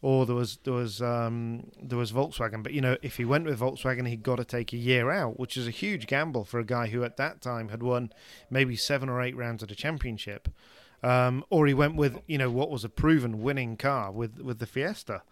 [0.02, 2.62] or there was there was um, there was Volkswagen.
[2.62, 5.40] But you know, if he went with Volkswagen, he'd got to take a year out,
[5.40, 8.12] which is a huge gamble for a guy who at that time had won
[8.50, 10.50] maybe seven or eight rounds at a championship.
[11.02, 14.60] Um, or he went with you know what was a proven winning car with with
[14.60, 15.24] the Fiesta.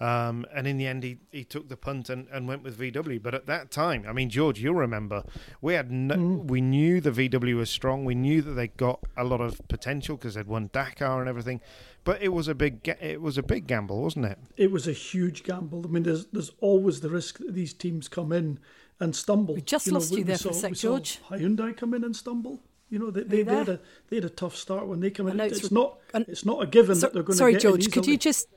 [0.00, 3.22] Um, and in the end, he, he took the punt and, and went with VW.
[3.22, 5.22] But at that time, I mean, George, you'll remember,
[5.60, 8.04] we had no, we knew the VW was strong.
[8.04, 11.60] We knew that they got a lot of potential because they'd won Dakar and everything.
[12.02, 14.38] But it was a big it was a big gamble, wasn't it?
[14.58, 15.82] It was a huge gamble.
[15.86, 18.58] I mean, there's there's always the risk that these teams come in
[19.00, 19.54] and stumble.
[19.54, 21.20] We just know, lost you we there for a saw- sec, George.
[21.30, 22.60] Hyundai come in and stumble.
[22.90, 23.80] You know, they, they, they had a
[24.10, 25.38] they had a tough start when they come in.
[25.38, 27.62] know It's, it's not it's not a given So- that they're going sorry, to get
[27.62, 27.90] George.
[27.90, 28.48] Could you just?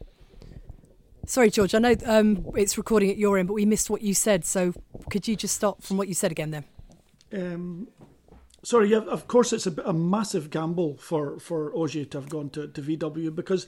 [1.28, 1.75] Sorry, George.
[1.75, 4.45] I know um, it's recording at your end, but we missed what you said.
[4.45, 4.73] So
[5.09, 6.63] could you just stop from what you said again, then?
[7.34, 7.89] Um,
[8.63, 12.49] sorry, yeah, of course, it's a, a massive gamble for, for Ogier to have gone
[12.51, 13.67] to, to VW because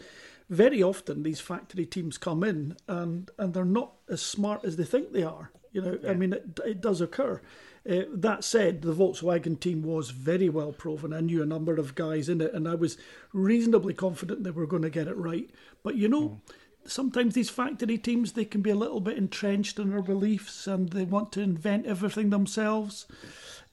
[0.49, 4.85] very often these factory teams come in and, and they're not as smart as they
[4.85, 5.51] think they are.
[5.73, 7.41] You know, I mean, it, it does occur.
[7.87, 11.11] Uh, that said, the Volkswagen team was very well proven.
[11.13, 12.97] I knew a number of guys in it, and I was
[13.33, 15.49] reasonably confident they were going to get it right.
[15.83, 16.39] But you know, mm.
[16.85, 20.89] Sometimes these factory teams they can be a little bit entrenched in their beliefs, and
[20.89, 23.05] they want to invent everything themselves.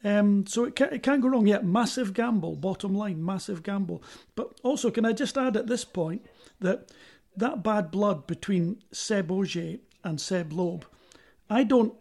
[0.04, 1.64] Um, so it, can, it can't go wrong yet.
[1.64, 4.02] Massive gamble, bottom line, massive gamble.
[4.34, 6.24] But also, can I just add at this point
[6.60, 6.92] that
[7.36, 10.86] that bad blood between Seb Ogier and Seb Loeb,
[11.50, 11.94] I don't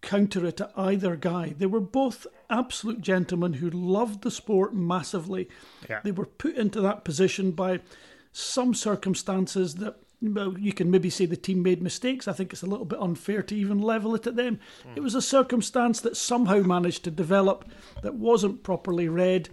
[0.00, 1.54] counter it to either guy.
[1.56, 5.48] They were both absolute gentlemen who loved the sport massively.
[5.88, 6.00] Yeah.
[6.02, 7.80] They were put into that position by
[8.32, 12.28] some circumstances that well, you can maybe say the team made mistakes.
[12.28, 14.60] I think it's a little bit unfair to even level it at them.
[14.86, 14.96] Mm.
[14.98, 17.64] It was a circumstance that somehow managed to develop
[18.02, 19.48] that wasn't properly read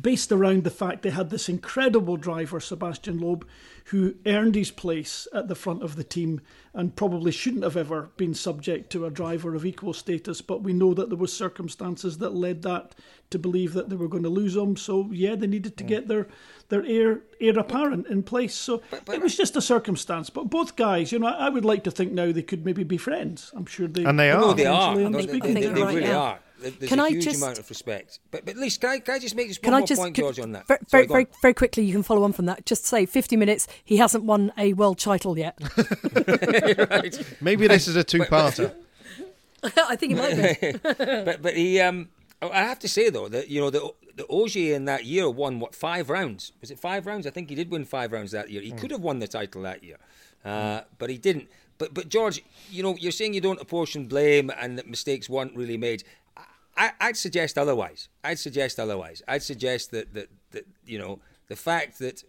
[0.00, 3.46] based around the fact they had this incredible driver, Sebastien Loeb,
[3.86, 6.40] who earned his place at the front of the team
[6.72, 10.40] and probably shouldn't have ever been subject to a driver of equal status.
[10.40, 12.94] But we know that there were circumstances that led that
[13.30, 14.76] to believe that they were going to lose him.
[14.76, 15.88] So yeah, they needed to mm.
[15.88, 16.28] get their
[16.68, 18.54] their heir heir apparent in place.
[18.54, 20.30] So but, but, it was just a circumstance.
[20.30, 22.98] But both guys, you know, I would like to think now they could maybe be
[22.98, 23.50] friends.
[23.54, 24.40] I'm sure they and they are.
[24.40, 24.96] No, they are.
[24.96, 26.38] they, they, they, they really are.
[26.62, 28.20] There's can a I huge just, amount of respect.
[28.30, 30.16] But, but at least, can I, can I just make just one more just, point,
[30.16, 30.66] George, on that?
[30.66, 32.66] Very, Sorry, very, very, quickly, you can follow on from that.
[32.66, 35.58] Just say 50 minutes, he hasn't won a world title yet.
[36.90, 37.24] right.
[37.40, 38.74] Maybe this is a two-parter.
[39.62, 40.78] I think it might be.
[41.24, 41.80] but, but he...
[41.80, 42.08] Um,
[42.50, 45.60] I have to say though that you know the the Ogier in that year won
[45.60, 46.52] what five rounds?
[46.60, 47.26] Was it five rounds?
[47.26, 48.60] I think he did win five rounds that year.
[48.62, 48.78] He mm.
[48.78, 49.98] could have won the title that year,
[50.44, 50.84] uh, mm.
[50.98, 51.48] but he didn't.
[51.78, 55.54] But but George, you know, you're saying you don't apportion blame and that mistakes weren't
[55.56, 56.04] really made.
[56.76, 58.08] I, would suggest otherwise.
[58.24, 59.22] I'd suggest otherwise.
[59.28, 62.24] I'd suggest that, that, that, you know, the fact that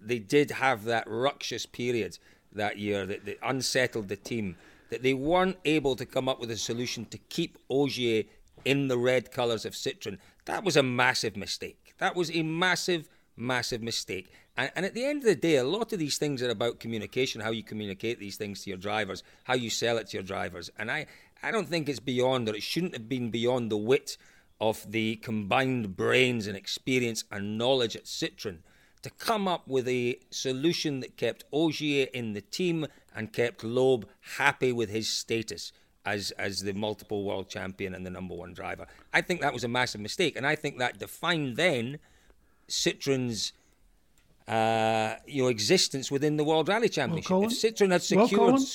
[0.00, 2.18] they did have that ruckus period
[2.52, 4.56] that year that, that unsettled the team,
[4.90, 8.24] that they weren't able to come up with a solution to keep Ogier
[8.64, 11.94] in the red colours of Citroen, that was a massive mistake.
[11.98, 14.30] That was a massive, massive mistake.
[14.56, 16.78] And, and, at the end of the day, a lot of these things are about
[16.78, 20.22] communication, how you communicate these things to your drivers, how you sell it to your
[20.22, 20.70] drivers.
[20.78, 21.06] And I,
[21.44, 24.16] I don't think it's beyond, or it shouldn't have been beyond the wit
[24.60, 28.60] of the combined brains and experience and knowledge at Citroen
[29.02, 34.08] to come up with a solution that kept Ogier in the team and kept Loeb
[34.38, 35.70] happy with his status
[36.06, 38.86] as as the multiple world champion and the number one driver.
[39.12, 41.98] I think that was a massive mistake, and I think that defined then
[42.68, 43.52] Citroen's
[44.48, 47.30] uh, you know existence within the World Rally Championship.
[47.30, 48.54] Well, if Citroen had secured.
[48.54, 48.66] Well,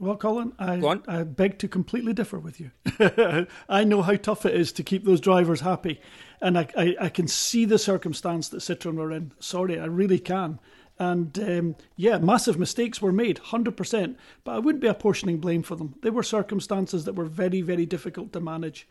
[0.00, 2.70] well, Colin, I, I beg to completely differ with you.
[3.68, 6.00] I know how tough it is to keep those drivers happy,
[6.40, 9.32] and I, I, I, can see the circumstance that Citroen were in.
[9.40, 10.58] Sorry, I really can.
[10.98, 15.76] And um, yeah, massive mistakes were made, 100%, but I wouldn't be apportioning blame for
[15.76, 15.94] them.
[16.02, 18.88] They were circumstances that were very, very difficult to manage.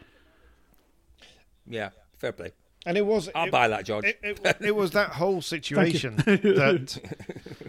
[1.67, 1.89] Yeah,
[2.19, 2.51] fair play.
[2.85, 3.29] And it was.
[3.35, 4.05] I'll it, buy that, George.
[4.05, 6.99] It, it, it was that whole situation that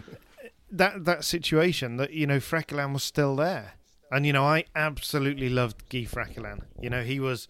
[0.71, 3.73] that that situation that you know Fréquelin was still there,
[4.11, 6.63] and you know I absolutely loved Guy Fréquelin.
[6.79, 7.47] You know he was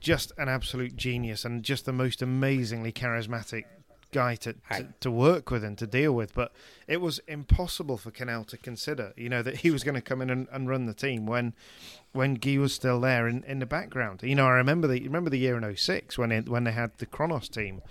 [0.00, 3.64] just an absolute genius and just the most amazingly charismatic
[4.14, 6.34] guy to, to, to, work with and to deal with.
[6.34, 6.52] But
[6.86, 10.22] it was impossible for Quesnel to consider, you know, that he was going to come
[10.22, 11.52] in and, and run the team when
[12.12, 14.22] when Guy was still there in, in the background.
[14.22, 16.96] You know, I remember the remember the year in 06 when it, when they had
[16.98, 17.82] the Kronos team.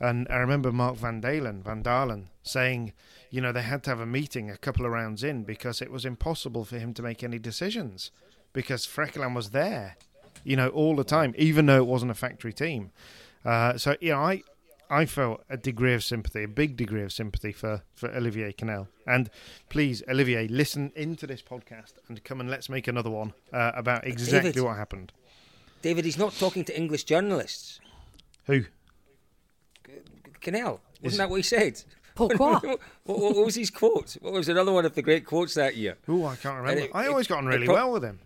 [0.00, 2.92] And I remember Marc Van Dalen, Van Dalen saying,
[3.30, 5.90] you know, they had to have a meeting a couple of rounds in because it
[5.90, 8.10] was impossible for him to make any decisions
[8.52, 9.96] because Fréquelin was there,
[10.42, 12.92] you know, all the time, even though it wasn't a factory team.
[13.44, 14.42] Uh, so, you know, I,
[14.88, 18.88] I felt a degree of sympathy, a big degree of sympathy for, for Olivier Quesnel.
[19.06, 19.30] And
[19.68, 24.06] please, Olivier, listen into this podcast and come and let's make another one uh, about
[24.06, 25.12] exactly David, what happened.
[25.82, 27.80] David, he's not talking to English journalists.
[28.46, 28.64] Who?
[30.40, 30.80] Quesnel.
[31.02, 31.82] Wasn't Is, that what he said?
[32.14, 32.60] Pourquoi?
[33.04, 34.16] what, what, was his quote?
[34.20, 35.96] What was another one of the great quotes that year?
[36.08, 36.82] Oh, I can't remember.
[36.82, 38.18] It, I always got on really pro- well with him.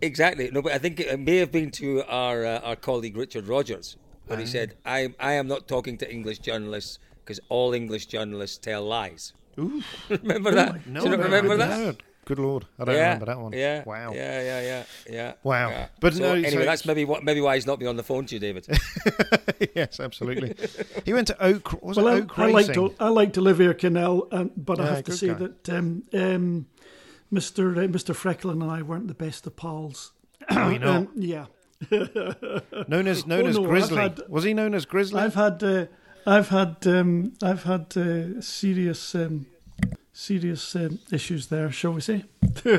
[0.00, 0.50] Exactly.
[0.50, 3.96] No, but I think it may have been to our uh, our colleague Richard Rogers
[4.26, 4.48] when he ah.
[4.48, 9.32] said, "I I am not talking to English journalists because all English journalists tell lies."
[9.58, 9.82] Ooh.
[10.08, 10.86] remember that?
[10.86, 11.96] No, Do you no, remember that?
[12.24, 13.52] Good lord, I don't yeah, remember that one.
[13.52, 14.12] Yeah, wow.
[14.12, 15.32] Yeah, yeah, yeah, yeah.
[15.42, 15.70] Wow.
[15.70, 15.88] Yeah.
[15.98, 18.04] But so, no, anyway, so that's maybe what maybe why he's not been on the
[18.04, 18.68] phone to you, David.
[19.74, 20.54] yes, absolutely.
[21.04, 21.82] he went to Oak.
[21.82, 22.80] Was well, it I, Oak I Racing?
[22.80, 25.34] liked I liked Olivier Quesnel, um, but yeah, I have to say guy.
[25.34, 26.66] that um, um,
[27.32, 27.76] Mr.
[27.76, 28.14] Uh, Mr.
[28.14, 30.12] Fréquelin and I weren't the best of pals.
[30.48, 30.92] we know.
[30.92, 31.46] Um, yeah.
[31.90, 33.96] known as known oh, as no, Grizzly.
[33.96, 35.20] Had, was he known as Grizzly?
[35.20, 35.86] I've had uh,
[36.24, 39.46] I've had um, I've had uh, serious um,
[40.12, 42.24] serious um, issues there, shall we say?
[42.62, 42.70] he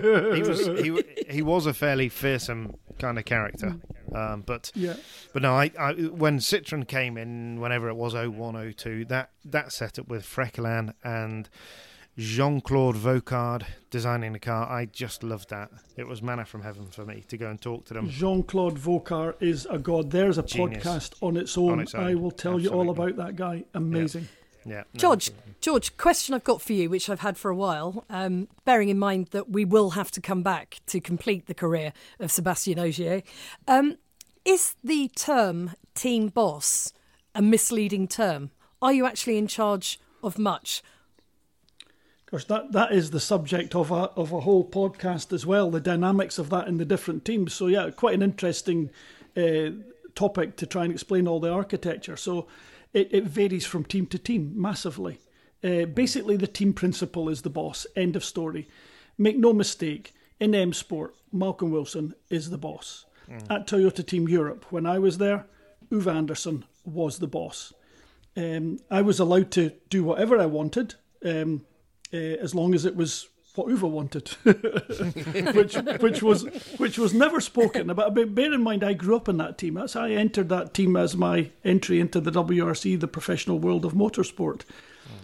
[0.44, 3.76] was he he was a fairly fearsome kind of character.
[4.14, 4.96] Um, but Yeah.
[5.34, 9.72] but no, I, I when Citroen came in, whenever it was 01, 02, that that
[9.72, 11.50] setup with Fréquelin and
[12.16, 15.72] Jean Claude Vaucard designing the car, I just loved that.
[15.98, 18.08] It was manna from heaven for me to go and talk to them.
[18.08, 20.12] Jean Claude Vaucard is a god.
[20.12, 20.84] There's a Genius.
[20.84, 21.72] podcast on its own.
[21.72, 23.64] On its own, I will tell you all about that guy.
[23.74, 24.24] Amazing.
[24.24, 28.06] Yeah, no, George, George, question I've got for you, which I've had for a while,
[28.10, 31.94] um, bearing in mind that we will have to come back to complete the career
[32.20, 33.24] of Sebastien Ogier.
[33.68, 33.98] Um,
[34.46, 36.94] is the term team boss
[37.36, 38.52] a misleading term?
[38.82, 40.84] Are you actually in charge of much?
[41.80, 45.70] Of course, that, that is the subject of a of a whole podcast as well.
[45.70, 47.54] The dynamics of that in the different teams.
[47.54, 48.90] So yeah, quite an interesting
[49.38, 49.70] uh,
[50.16, 52.18] topic to try and explain all the architecture.
[52.18, 52.48] So
[52.94, 55.20] it, it varies from team to team massively.
[55.64, 57.88] Uh, basically, the team principal is the boss.
[57.96, 58.68] End of story.
[59.18, 60.14] Make no mistake.
[60.40, 63.06] In M Sport, Malcolm Wilson is the boss.
[63.50, 65.46] At Toyota Team Europe, when I was there,
[65.92, 67.74] Ove Andersson was the boss.
[68.36, 70.96] Um, I was allowed to do whatever I wanted.
[71.24, 71.66] Um,
[72.14, 74.30] uh, as long as it was what Ove wanted,
[75.54, 76.44] which which was
[76.78, 78.16] which was never spoken about.
[78.16, 79.76] But bear in mind, I grew up in that team.
[79.76, 83.94] That's I entered that team as my entry into the WRC, the professional world of
[83.94, 84.62] motorsport.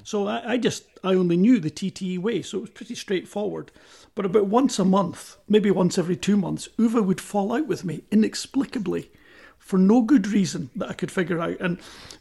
[0.03, 3.71] So I, I just I only knew the TTE way, so it was pretty straightforward.
[4.15, 7.83] But about once a month, maybe once every two months, Ove would fall out with
[7.85, 9.09] me inexplicably
[9.57, 11.57] for no good reason that I could figure out.
[11.59, 11.79] And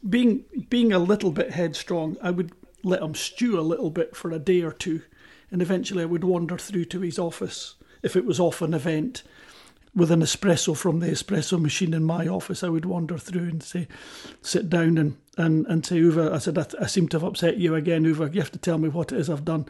[0.08, 2.52] being being a little bit headstrong, I would
[2.82, 5.02] let him stew a little bit for a day or two,
[5.50, 9.22] and eventually I would wander through to his office if it was off an event.
[9.94, 13.62] With an espresso from the espresso machine in my office, I would wander through and
[13.62, 13.88] say,
[14.42, 17.56] sit down and, and, and say, Ove, I said, I, I seem to have upset
[17.56, 18.34] you again, Ove.
[18.34, 19.66] You have to tell me what it is I've done.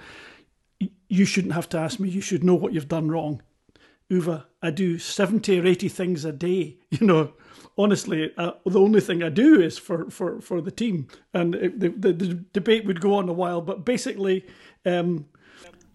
[1.08, 2.08] You shouldn't have to ask me.
[2.08, 3.42] You should know what you've done wrong.
[4.12, 6.78] Ove, I do 70 or 80 things a day.
[6.90, 7.32] You know,
[7.78, 11.06] honestly, uh, the only thing I do is for, for, for the team.
[11.32, 14.44] And it, the, the, the debate would go on a while, but basically,
[14.84, 15.26] um,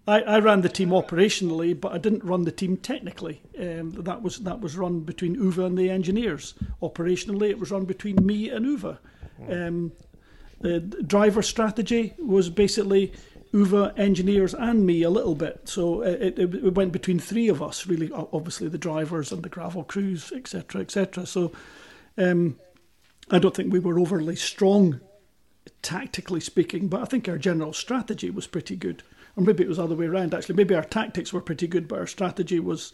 [0.05, 3.41] I, I ran the team operationally, but I didn't run the team technically.
[3.57, 6.55] Um, that was that was run between Ove and the engineers.
[6.81, 8.97] Operationally, it was run between me and Ove.
[9.49, 9.91] Um,
[10.59, 13.13] the driver strategy was basically
[13.53, 15.69] Ove, engineers, and me a little bit.
[15.69, 18.11] So it, it, it went between three of us, really.
[18.11, 21.25] Obviously, the drivers and the gravel crews, etc., etc.
[21.25, 21.51] So
[22.17, 22.57] um,
[23.29, 24.99] I don't think we were overly strong,
[25.81, 29.03] tactically speaking, but I think our general strategy was pretty good.
[29.35, 30.33] Or maybe it was the other way around.
[30.33, 32.93] Actually, maybe our tactics were pretty good, but our strategy was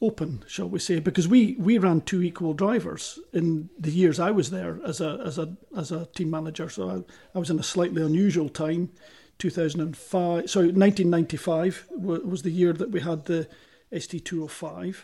[0.00, 0.98] open, shall we say?
[0.98, 5.20] Because we, we ran two equal drivers in the years I was there as a
[5.24, 6.68] as a as a team manager.
[6.70, 8.90] So I, I was in a slightly unusual time.
[9.38, 13.48] 2005, sorry, 1995 wa- was the year that we had the
[13.92, 14.96] ST205,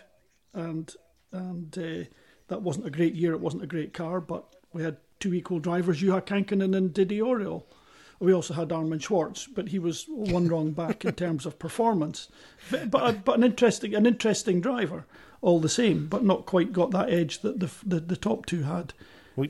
[0.53, 0.95] and
[1.33, 2.05] and uh,
[2.49, 3.33] that wasn't a great year.
[3.33, 7.25] It wasn't a great car, but we had two equal drivers, Juha Kankkunen and Didier
[7.25, 7.65] Auriol.
[8.19, 12.29] We also had Armin Schwarz, but he was one wrong back in terms of performance.
[12.71, 15.05] But but, but an interesting an interesting driver,
[15.43, 18.63] all the same, but not quite got that edge that the the, the top two
[18.63, 18.95] had.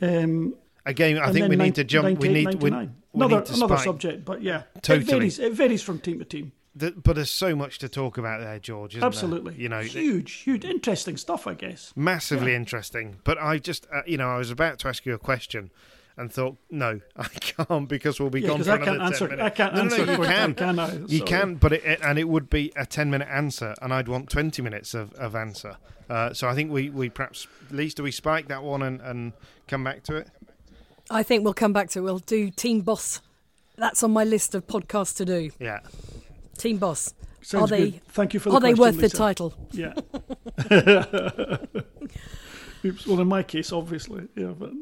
[0.02, 0.54] Um,
[0.84, 2.20] Again, I think we need to jump.
[2.20, 2.94] We need we, 99.
[3.12, 5.00] we another need another subject, but yeah, Totally.
[5.00, 5.38] it varies.
[5.38, 6.52] It varies from team to team.
[6.76, 8.94] The, but there's so much to talk about there, George.
[8.94, 9.62] Isn't Absolutely, There?
[9.62, 11.46] You know, huge, huge, interesting stuff.
[11.46, 11.92] I guess.
[11.96, 13.16] massively interesting.
[13.24, 15.70] But I just, uh, you know, I was about to ask you a question.
[16.18, 19.16] And thought, no, I can't because we'll be Yeah, gone 'cause for I another can't
[19.16, 19.42] 10 minutes.
[19.44, 20.54] I can't no, answer no, no, you can.
[20.54, 20.92] can I?
[20.94, 21.20] You Sorry.
[21.28, 24.30] can, but it, it- and it would be a ten minute answer, and I'd want
[24.30, 25.76] twenty minutes of, of answer.
[26.08, 29.00] Uh, so I think we, we perhaps at least do we spike that one and,
[29.02, 29.32] and
[29.68, 30.28] come back to it.
[31.10, 32.02] I think we'll come back to it.
[32.02, 33.20] We'll do Team Boss.
[33.76, 35.50] That's on my list of podcasts to do.
[35.60, 35.80] Yeah,
[36.56, 37.12] Team Boss.
[37.42, 38.06] Sounds are they good.
[38.08, 39.54] Thank you for the are they question, worth the title?
[39.72, 39.92] Yeah.
[42.84, 43.06] Oops.
[43.06, 44.72] Well, in my case, obviously, yeah, but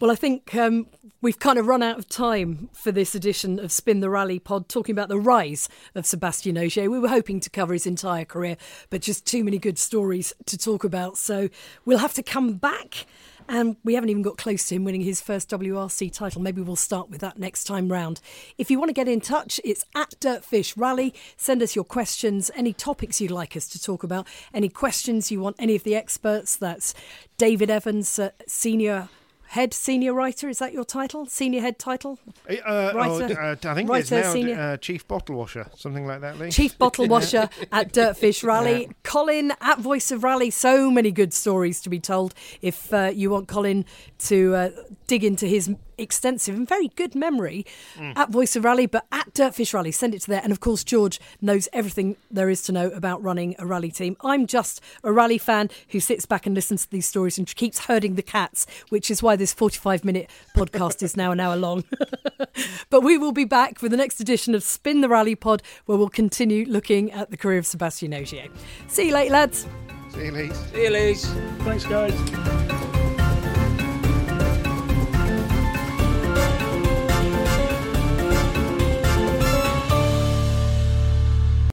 [0.00, 0.88] Well, I think um,
[1.22, 4.68] we've kind of run out of time for this edition of Spin the Rally Pod,
[4.68, 6.90] talking about the rise of Sebastien Ogier.
[6.90, 8.56] We were hoping to cover his entire career,
[8.90, 11.16] but just too many good stories to talk about.
[11.16, 11.48] So
[11.84, 13.06] we'll have to come back.
[13.48, 16.42] And we haven't even got close to him winning his first WRC title.
[16.42, 18.20] Maybe we'll start with that next time round.
[18.58, 21.14] If you want to get in touch, it's at Dirtfish Rally.
[21.36, 25.40] Send us your questions, any topics you'd like us to talk about, any questions you
[25.40, 26.56] want any of the experts.
[26.56, 26.94] That's
[27.36, 29.08] David Evans, uh, senior
[29.54, 30.48] head senior writer.
[30.48, 31.26] Is that your title?
[31.26, 32.18] Senior head title?
[32.50, 36.20] Uh, oh, Writer- uh, I think it's now senior- uh, chief bottle washer, something like
[36.22, 36.38] that.
[36.38, 36.50] Lee.
[36.50, 38.90] Chief bottle washer at Dirtfish Rally.
[39.04, 40.50] Colin at Voice of Rally.
[40.50, 42.34] So many good stories to be told.
[42.62, 43.84] If uh, you want Colin
[44.26, 44.70] to uh,
[45.06, 47.66] dig into his extensive and very good memory
[47.96, 48.16] mm.
[48.16, 50.40] at Voice of Rally, but at Dirtfish Rally, send it to there.
[50.42, 54.16] And of course, George knows everything there is to know about running a rally team.
[54.22, 57.86] I'm just a rally fan who sits back and listens to these stories and keeps
[57.86, 61.84] herding the cats, which is why this 45 minute podcast is now an hour long.
[62.90, 65.98] but we will be back for the next edition of Spin the Rally Pod, where
[65.98, 68.48] we'll continue looking at the career of Sebastien Ogier.
[68.88, 69.66] See you later, lads.
[70.14, 70.52] See you, Lee.
[70.72, 71.24] See you, Liz.
[71.60, 72.93] Thanks, guys.